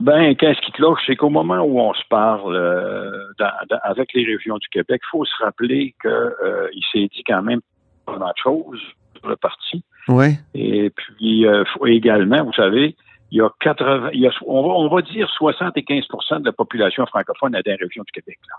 Ben, 0.00 0.34
qu'est-ce 0.36 0.60
qui 0.60 0.72
cloche? 0.72 1.00
C'est 1.06 1.16
qu'au 1.16 1.30
moment 1.30 1.60
où 1.60 1.80
on 1.80 1.92
se 1.94 2.02
parle 2.08 2.54
euh, 2.54 3.10
avec 3.82 4.12
les 4.14 4.24
régions 4.24 4.56
du 4.58 4.68
Québec, 4.68 5.02
il 5.04 5.10
faut 5.10 5.24
se 5.24 5.44
rappeler 5.44 5.94
qu'il 6.00 6.10
euh, 6.10 6.68
s'est 6.92 7.08
dit 7.14 7.22
quand 7.26 7.42
même 7.42 7.60
pas 8.06 8.16
mal 8.16 8.32
de 8.34 8.42
choses 8.42 8.80
sur 9.18 9.28
le 9.28 9.36
parti. 9.36 9.82
Oui. 10.08 10.36
Et 10.54 10.90
puis, 10.90 11.44
faut 11.74 11.86
également, 11.86 12.44
vous 12.44 12.52
savez, 12.52 12.96
il 13.30 13.38
y 13.38 13.40
a 13.40 13.48
80, 13.60 14.10
il 14.14 14.20
y 14.20 14.26
a, 14.26 14.30
on, 14.46 14.62
va, 14.62 14.68
on 14.68 14.88
va 14.88 15.02
dire 15.02 15.28
75 15.28 16.04
de 16.40 16.44
la 16.46 16.52
population 16.52 17.04
francophone 17.06 17.52
dans 17.52 17.62
les 17.64 17.74
régions 17.74 18.02
du 18.04 18.12
Québec. 18.12 18.38
Là. 18.48 18.56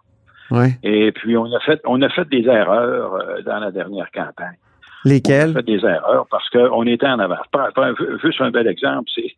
Et 0.83 1.11
puis, 1.11 1.37
on 1.37 1.45
a 1.45 1.59
fait, 1.59 1.79
on 1.85 2.01
a 2.01 2.09
fait 2.09 2.27
des 2.29 2.45
erreurs 2.47 3.13
euh, 3.13 3.41
dans 3.41 3.59
la 3.59 3.71
dernière 3.71 4.09
campagne. 4.11 4.57
Lesquelles? 5.05 5.49
On 5.49 5.53
a 5.53 5.59
fait 5.59 5.63
des 5.63 5.85
erreurs 5.85 6.27
parce 6.29 6.49
qu'on 6.49 6.85
était 6.87 7.07
en 7.07 7.19
avance. 7.19 7.45
Juste 8.21 8.41
un 8.41 8.51
bel 8.51 8.67
exemple, 8.67 9.09
c'est 9.13 9.35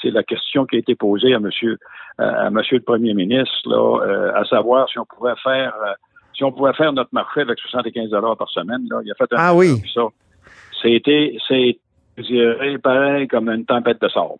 c'est 0.00 0.10
la 0.10 0.24
question 0.24 0.66
qui 0.66 0.76
a 0.76 0.78
été 0.80 0.96
posée 0.96 1.32
à 1.32 1.38
monsieur 1.38 1.78
à 2.18 2.50
monsieur 2.50 2.78
le 2.78 2.82
premier 2.82 3.14
ministre 3.14 3.54
là, 3.66 4.00
euh, 4.04 4.32
à 4.34 4.44
savoir 4.44 4.88
si 4.88 4.98
on 4.98 5.04
pouvait 5.04 5.36
faire 5.42 5.72
euh, 5.86 5.92
si 6.34 6.42
on 6.42 6.50
pouvait 6.50 6.72
faire 6.72 6.92
notre 6.92 7.10
marché 7.12 7.42
avec 7.42 7.58
75 7.60 8.10
dollars 8.10 8.36
par 8.36 8.50
semaine 8.50 8.84
là, 8.90 9.00
il 9.04 9.12
a 9.12 9.14
fait 9.14 9.32
un 9.32 9.36
ah 9.38 9.54
oui 9.54 9.80
ça 9.94 10.02
c'était 10.82 11.36
c'est 11.46 11.78
pareil 12.82 13.28
comme 13.28 13.48
une 13.48 13.64
tempête 13.64 14.02
de 14.02 14.08
sable 14.08 14.34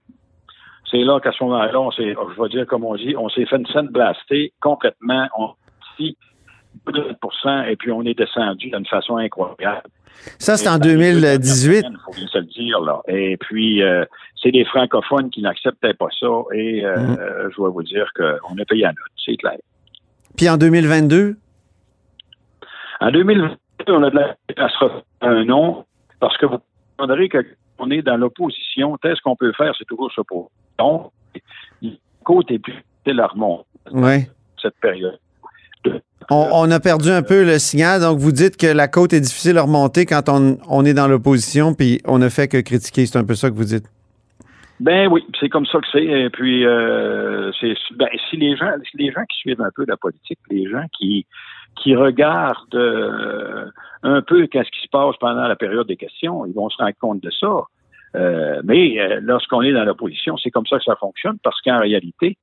c'est 0.93 0.99
là 1.03 1.19
qu'à 1.19 1.33
ce 1.33 1.43
moment-là, 1.43 1.81
on 1.81 1.91
s'est, 1.91 2.15
je 2.37 2.43
vais 2.43 2.49
dire 2.51 2.67
comme 2.67 2.85
on 2.85 2.95
dit, 2.95 3.17
on 3.17 3.29
s'est 3.29 3.47
fait 3.47 3.57
une 3.57 3.67
scène 3.67 3.89
blastée 3.89 4.53
complètement. 4.61 5.27
On 5.37 5.49
dit 5.99 6.17
et 7.69 7.77
puis 7.77 7.91
on 7.93 8.03
est 8.05 8.15
descendu 8.15 8.71
d'une 8.71 8.87
façon 8.87 9.17
incroyable. 9.17 9.83
Ça, 10.39 10.57
c'est 10.57 10.69
en 10.69 10.79
2018. 10.79 11.87
Il 11.89 11.97
faut 12.05 12.13
bien 12.13 12.27
se 12.27 12.39
le 12.39 12.45
dire, 12.45 12.81
là. 12.81 13.01
Et 13.09 13.37
puis, 13.39 13.83
euh, 13.83 14.05
c'est 14.41 14.51
des 14.51 14.65
francophones 14.65 15.31
qui 15.31 15.43
n'acceptaient 15.43 15.95
pas 15.95 16.09
ça. 16.19 16.27
Et 16.55 16.85
euh, 16.85 16.97
Mhm. 16.99 17.17
euh, 17.19 17.51
je 17.51 17.57
dois 17.57 17.71
vous 17.71 17.83
dire 17.83 18.07
qu'on 18.17 18.59
a 18.59 18.65
payé 18.65 18.83
la 18.83 18.89
note, 18.89 18.97
c'est 19.25 19.37
clair. 19.37 19.57
Puis 20.37 20.49
en 20.49 20.57
2022? 20.57 21.37
En 23.01 23.11
2022, 23.11 23.55
on 23.89 24.03
a 24.03 24.11
de 24.11 24.17
la 24.17 24.37
à 24.57 24.67
refaire 24.67 25.03
un 25.23 25.45
nom 25.45 25.85
parce 26.21 26.37
que 26.39 26.47
vous 26.47 26.59
comprendrez 26.97 27.29
qu'on 27.83 27.91
est 27.91 28.03
dans 28.03 28.17
l'opposition. 28.17 28.97
Qu'est-ce 29.03 29.21
qu'on 29.23 29.37
peut 29.37 29.53
faire? 29.57 29.73
C'est 29.79 29.85
toujours 29.87 30.11
ça 30.15 30.23
pour. 30.27 30.51
Donc, 30.79 31.11
la 31.83 31.91
côte 32.25 32.51
est 32.51 32.59
plus 32.59 32.73
difficile 32.75 33.21
à 33.21 33.27
remonter 33.27 33.65
Oui. 33.93 34.25
cette 34.61 34.77
période. 34.81 35.19
On, 36.31 36.49
on 36.53 36.71
a 36.71 36.79
perdu 36.79 37.11
un 37.11 37.23
peu 37.23 37.45
le 37.45 37.59
signal, 37.59 38.01
donc 38.01 38.19
vous 38.19 38.31
dites 38.31 38.57
que 38.57 38.69
la 38.69 38.87
côte 38.87 39.13
est 39.13 39.21
difficile 39.21 39.59
à 39.59 39.63
remonter 39.63 40.07
quand 40.07 40.29
on, 40.29 40.57
on 40.69 40.85
est 40.85 40.95
dans 40.95 41.09
l'opposition, 41.09 41.75
puis 41.75 42.01
on 42.07 42.19
ne 42.19 42.29
fait 42.29 42.47
que 42.47 42.59
critiquer. 42.61 43.07
C'est 43.07 43.19
un 43.19 43.25
peu 43.25 43.35
ça 43.35 43.51
que 43.51 43.57
vous 43.57 43.65
dites. 43.65 43.87
Ben 44.83 45.07
oui, 45.07 45.25
c'est 45.39 45.49
comme 45.49 45.65
ça 45.67 45.79
que 45.79 45.87
c'est. 45.93 46.05
Et 46.05 46.29
puis, 46.31 46.67
euh, 46.67 47.53
c'est 47.61 47.75
ben, 47.95 48.09
si 48.29 48.37
les 48.37 48.57
gens, 48.57 48.73
si 48.91 48.97
les 48.97 49.13
gens 49.13 49.23
qui 49.31 49.39
suivent 49.39 49.61
un 49.61 49.71
peu 49.77 49.85
la 49.87 49.97
politique, 49.97 50.41
les 50.51 50.69
gens 50.69 50.85
qui 50.99 51.25
qui 51.81 51.95
regardent 51.95 52.75
euh, 52.75 53.67
un 54.03 54.23
peu 54.23 54.49
qu'est-ce 54.49 54.71
qui 54.71 54.83
se 54.83 54.89
passe 54.91 55.15
pendant 55.21 55.47
la 55.47 55.55
période 55.55 55.87
des 55.87 55.97
questions, 55.97 56.45
ils 56.47 56.53
vont 56.53 56.69
se 56.69 56.77
rendre 56.79 56.97
compte 57.01 57.23
de 57.23 57.31
ça. 57.31 57.63
Euh, 58.17 58.61
mais 58.65 59.01
euh, 59.01 59.21
lorsqu'on 59.23 59.63
est 59.63 59.73
dans 59.73 59.85
l'opposition, 59.85 60.37
c'est 60.37 60.51
comme 60.51 60.67
ça 60.67 60.79
que 60.79 60.85
ça 60.85 60.97
fonctionne, 60.97 61.39
parce 61.45 61.61
qu'en 61.63 61.79
réalité, 61.79 62.37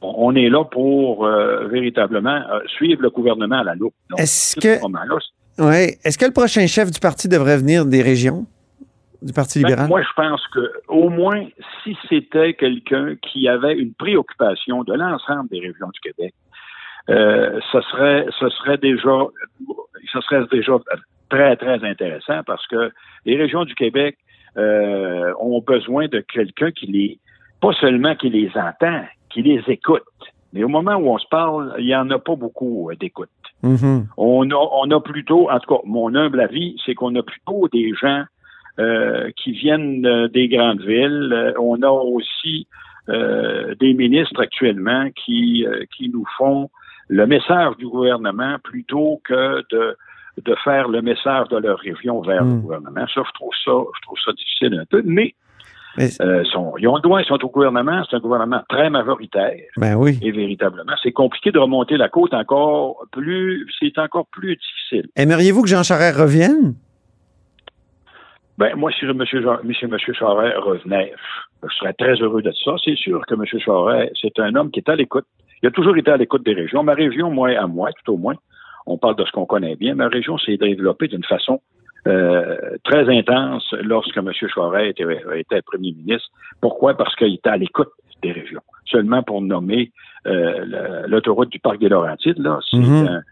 on, 0.00 0.34
est 0.36 0.48
là 0.48 0.64
pour 0.64 1.26
véritablement 1.26 2.40
suivre 2.68 3.02
le 3.02 3.10
gouvernement 3.10 3.58
à 3.60 3.64
la 3.64 3.74
loupe. 3.74 3.94
Est-ce 4.16 4.60
que- 4.60 4.76
ce 4.76 4.82
moment-là, 4.82 5.16
Oui. 5.58 5.96
Est-ce 6.04 6.18
que 6.18 6.26
le 6.26 6.32
prochain 6.32 6.66
chef 6.66 6.90
du 6.90 7.00
parti 7.00 7.28
devrait 7.28 7.56
venir 7.56 7.84
des 7.84 8.02
régions? 8.02 8.46
Du 9.24 9.32
Parti 9.32 9.62
Ben, 9.62 9.88
moi, 9.88 10.02
je 10.02 10.12
pense 10.14 10.46
que 10.48 10.70
au 10.86 11.08
moins, 11.08 11.46
si 11.82 11.96
c'était 12.10 12.52
quelqu'un 12.52 13.16
qui 13.22 13.48
avait 13.48 13.72
une 13.72 13.94
préoccupation 13.94 14.84
de 14.84 14.92
l'ensemble 14.92 15.48
des 15.48 15.60
régions 15.60 15.88
du 15.88 16.00
Québec, 16.00 16.34
euh, 17.08 17.58
ce 17.72 17.80
serait, 17.80 18.26
ce 18.38 18.50
serait 18.50 18.76
déjà, 18.76 19.26
ce 20.12 20.20
serait 20.20 20.44
déjà 20.52 20.74
très, 21.30 21.56
très 21.56 21.82
intéressant 21.84 22.42
parce 22.46 22.66
que 22.66 22.90
les 23.24 23.36
régions 23.36 23.64
du 23.64 23.74
Québec 23.74 24.18
euh, 24.58 25.32
ont 25.40 25.62
besoin 25.62 26.06
de 26.08 26.20
quelqu'un 26.20 26.70
qui 26.70 26.86
les, 26.86 27.18
pas 27.62 27.72
seulement 27.80 28.14
qui 28.16 28.28
les 28.28 28.50
entend, 28.54 29.04
qui 29.30 29.40
les 29.40 29.62
écoute. 29.68 30.02
Mais 30.52 30.64
au 30.64 30.68
moment 30.68 30.96
où 30.96 31.08
on 31.08 31.18
se 31.18 31.26
parle, 31.30 31.74
il 31.78 31.86
n'y 31.86 31.96
en 31.96 32.10
a 32.10 32.18
pas 32.18 32.36
beaucoup 32.36 32.90
euh, 32.90 32.94
d'écoute. 32.96 33.30
Mhm. 33.62 34.06
On 34.18 34.50
a, 34.50 34.54
on 34.54 34.90
a 34.90 35.00
plutôt, 35.00 35.50
en 35.50 35.58
tout 35.60 35.74
cas, 35.74 35.80
mon 35.86 36.14
humble 36.14 36.40
avis, 36.40 36.76
c'est 36.84 36.94
qu'on 36.94 37.14
a 37.16 37.22
plutôt 37.22 37.68
des 37.72 37.94
gens 37.94 38.24
euh, 38.80 39.30
qui 39.36 39.52
viennent 39.52 40.04
euh, 40.06 40.28
des 40.28 40.48
grandes 40.48 40.80
villes. 40.82 41.30
Euh, 41.32 41.52
on 41.60 41.80
a 41.82 41.90
aussi 41.90 42.66
euh, 43.08 43.74
des 43.80 43.94
ministres 43.94 44.40
actuellement 44.40 45.08
qui, 45.24 45.64
euh, 45.66 45.84
qui 45.96 46.08
nous 46.08 46.24
font 46.38 46.70
le 47.08 47.26
message 47.26 47.76
du 47.78 47.86
gouvernement 47.86 48.56
plutôt 48.64 49.20
que 49.24 49.62
de, 49.70 49.96
de 50.42 50.54
faire 50.64 50.88
le 50.88 51.02
message 51.02 51.48
de 51.48 51.58
leur 51.58 51.78
région 51.78 52.20
vers 52.22 52.42
le 52.42 52.50
Mm. 52.54 52.60
gouvernement. 52.62 53.06
Ça, 53.14 53.22
je 53.26 53.32
trouve 53.34 53.52
ça, 53.64 53.72
je 53.96 54.00
trouve 54.02 54.18
ça 54.24 54.32
difficile 54.32 54.78
un 54.80 54.86
peu, 54.86 55.02
mais 55.04 55.34
Mais- 55.98 56.08
euh, 56.22 56.42
sont, 56.46 56.72
ils 56.78 56.88
ont 56.88 56.96
le 56.96 57.02
droit, 57.02 57.20
ils 57.20 57.26
sont 57.26 57.44
au 57.44 57.50
gouvernement, 57.50 58.02
c'est 58.10 58.16
un 58.16 58.20
gouvernement 58.20 58.62
très 58.68 58.88
majoritaire. 58.90 59.52
Ben 59.76 59.94
oui. 59.96 60.18
Et 60.22 60.32
véritablement, 60.32 60.94
c'est 61.02 61.12
compliqué 61.12 61.52
de 61.52 61.58
remonter 61.58 61.96
la 61.98 62.08
côte 62.08 62.32
encore 62.34 63.04
plus, 63.12 63.68
c'est 63.78 63.96
encore 63.98 64.26
plus 64.32 64.56
difficile. 64.56 65.08
Aimeriez-vous 65.14 65.62
que 65.62 65.68
Jean 65.68 65.82
Charest 65.84 66.18
revienne? 66.18 66.74
Ben, 68.58 68.76
moi, 68.76 68.90
si 68.92 69.04
M. 69.04 69.14
Monsieur, 69.64 69.88
monsieur 69.88 70.12
Charest 70.12 70.56
revenait, 70.58 71.12
je 71.62 71.74
serais 71.74 71.92
très 71.94 72.14
heureux 72.14 72.42
de 72.42 72.52
ça. 72.52 72.72
C'est 72.84 72.96
sûr 72.96 73.20
que 73.26 73.34
M. 73.34 73.44
Charest, 73.58 74.12
c'est 74.20 74.38
un 74.38 74.54
homme 74.54 74.70
qui 74.70 74.80
est 74.80 74.88
à 74.88 74.94
l'écoute. 74.96 75.24
Il 75.62 75.66
a 75.68 75.70
toujours 75.70 75.96
été 75.96 76.10
à 76.10 76.16
l'écoute 76.16 76.44
des 76.44 76.52
régions. 76.54 76.82
Ma 76.84 76.94
région, 76.94 77.30
moi, 77.30 77.50
à 77.50 77.66
moi, 77.66 77.90
tout 78.04 78.12
au 78.12 78.16
moins, 78.16 78.34
on 78.86 78.96
parle 78.98 79.16
de 79.16 79.24
ce 79.24 79.32
qu'on 79.32 79.46
connaît 79.46 79.76
bien. 79.76 79.94
Ma 79.94 80.08
région 80.08 80.38
s'est 80.38 80.56
développée 80.56 81.08
d'une 81.08 81.24
façon 81.24 81.60
euh, 82.06 82.56
très 82.84 83.08
intense 83.08 83.74
lorsque 83.82 84.16
M. 84.16 84.30
Charest 84.54 84.90
était, 85.00 85.16
était 85.36 85.62
premier 85.62 85.92
ministre. 85.92 86.28
Pourquoi? 86.60 86.94
Parce 86.94 87.14
qu'il 87.16 87.34
était 87.34 87.48
à 87.48 87.56
l'écoute 87.56 87.88
des 88.22 88.32
régions. 88.32 88.60
Seulement 88.84 89.22
pour 89.22 89.40
nommer 89.40 89.90
euh, 90.26 91.06
l'autoroute 91.08 91.48
du 91.50 91.58
Parc 91.58 91.78
des 91.78 91.88
Laurentides, 91.88 92.38
là, 92.38 92.58
c'est 92.70 92.76
un- 92.76 93.22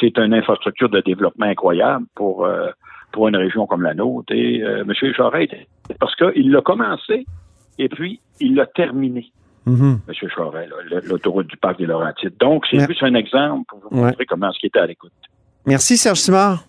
c'est 0.00 0.18
un- 0.18 0.24
une 0.26 0.34
infrastructure 0.34 0.88
de 0.90 1.00
développement 1.00 1.46
incroyable 1.46 2.04
pour, 2.14 2.44
euh, 2.44 2.70
pour 3.12 3.28
une 3.28 3.36
région 3.36 3.66
comme 3.66 3.82
la 3.82 3.94
nôtre. 3.94 4.32
Et 4.34 4.62
euh, 4.62 4.82
M. 4.82 4.92
Charest, 5.14 5.54
parce 6.00 6.14
qu'il 6.16 6.50
l'a 6.50 6.60
commencé 6.62 7.26
et 7.78 7.88
puis 7.88 8.20
il 8.40 8.54
l'a 8.54 8.66
terminé. 8.66 9.30
Mhm. 9.66 10.00
M. 10.08 10.14
Charest, 10.34 10.70
l'autoroute 11.06 11.46
du 11.46 11.56
Parc 11.56 11.78
des 11.78 11.86
Laurentides. 11.86 12.34
Donc, 12.40 12.64
c'est 12.70 12.80
juste 12.86 13.02
un 13.02 13.14
exemple 13.14 13.64
pour 13.68 13.78
vous 13.80 13.96
Ouais. 13.98 14.06
montrer 14.06 14.26
comment 14.26 14.50
ce 14.52 14.58
qui 14.58 14.66
était 14.66 14.80
à 14.80 14.86
l'écoute. 14.86 15.12
Merci, 15.66 15.96
Serge 15.96 16.18
Simard. 16.18 16.64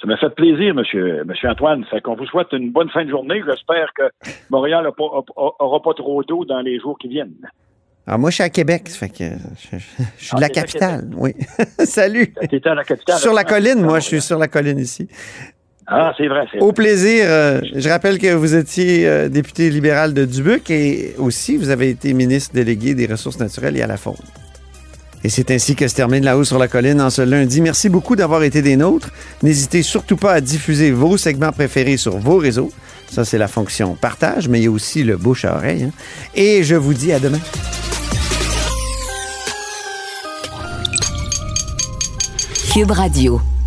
Ça 0.00 0.08
m'a 0.08 0.16
fait 0.16 0.30
plaisir, 0.34 0.74
monsieur, 0.74 1.22
monsieur 1.24 1.48
Antoine. 1.50 1.84
Fait 1.84 2.00
qu'on 2.00 2.16
vous 2.16 2.26
souhaite 2.26 2.48
une 2.52 2.72
bonne 2.72 2.88
fin 2.88 3.04
de 3.04 3.10
journée. 3.10 3.40
J'espère 3.46 3.92
que 3.94 4.02
Montréal 4.50 4.84
n'aura 4.98 5.82
pas 5.82 5.94
trop 5.94 6.24
d'eau 6.24 6.44
dans 6.44 6.60
les 6.60 6.80
jours 6.80 6.98
qui 6.98 7.06
viennent. 7.08 7.48
Alors, 8.06 8.18
moi, 8.18 8.30
je 8.30 8.34
suis 8.34 8.42
à 8.44 8.50
Québec, 8.50 8.88
ça 8.88 8.96
fait 8.96 9.08
que 9.10 9.24
je, 9.24 9.78
je- 9.78 10.04
je 10.18 10.24
suis 10.24 10.30
de 10.32 10.36
Ah, 10.36 10.40
la 10.40 10.48
capitale, 10.48 11.08
oui. 11.16 11.34
Salut. 11.84 12.34
À 12.64 12.74
la 12.74 12.84
capitale. 12.84 13.18
Sur 13.18 13.32
la 13.32 13.42
hein? 13.42 13.44
colline, 13.44 13.80
moi, 13.80 14.00
je 14.00 14.06
suis 14.06 14.20
sur 14.20 14.38
la 14.38 14.48
colline 14.48 14.78
ici. 14.78 15.06
Ah, 15.86 16.12
c'est 16.16 16.26
vrai. 16.26 16.46
c'est 16.52 16.58
Au 16.60 16.66
vrai. 16.66 16.74
plaisir. 16.74 17.24
euh, 17.28 17.60
je 17.74 17.88
rappelle 17.88 18.18
que 18.18 18.32
vous 18.34 18.54
étiez 18.54 19.06
euh, 19.06 19.28
député 19.28 19.68
libéral 19.70 20.14
de 20.14 20.24
Dubuc 20.24 20.70
et 20.70 21.14
aussi 21.18 21.56
vous 21.56 21.70
avez 21.70 21.90
été 21.90 22.12
ministre 22.12 22.54
délégué 22.54 22.94
des 22.94 23.06
Ressources 23.06 23.38
naturelles 23.38 23.76
et 23.76 23.82
à 23.82 23.86
la 23.86 23.96
faune. 23.96 24.14
Et 25.24 25.28
c'est 25.28 25.50
ainsi 25.52 25.76
que 25.76 25.86
se 25.86 25.94
termine 25.94 26.24
La 26.24 26.36
Haut 26.36 26.42
sur 26.44 26.58
la 26.58 26.66
colline 26.66 27.00
en 27.00 27.10
ce 27.10 27.22
lundi. 27.22 27.60
Merci 27.60 27.88
beaucoup 27.88 28.16
d'avoir 28.16 28.42
été 28.42 28.62
des 28.62 28.74
nôtres. 28.76 29.10
N'hésitez 29.44 29.82
surtout 29.82 30.16
pas 30.16 30.32
à 30.32 30.40
diffuser 30.40 30.90
vos 30.90 31.16
segments 31.16 31.52
préférés 31.52 31.96
sur 31.96 32.16
vos 32.18 32.38
réseaux. 32.38 32.72
Ça, 33.08 33.24
c'est 33.24 33.38
la 33.38 33.46
fonction 33.48 33.94
partage, 33.94 34.48
mais 34.48 34.58
il 34.60 34.64
y 34.64 34.66
a 34.66 34.70
aussi 34.70 35.04
le 35.04 35.16
bouche 35.16 35.44
à 35.44 35.54
oreille. 35.56 35.84
hein. 35.84 35.90
Et 36.34 36.64
je 36.64 36.74
vous 36.74 36.94
dis 36.94 37.12
à 37.12 37.20
demain. 37.20 37.38
Cube 42.72 42.92
Radio. 42.92 43.61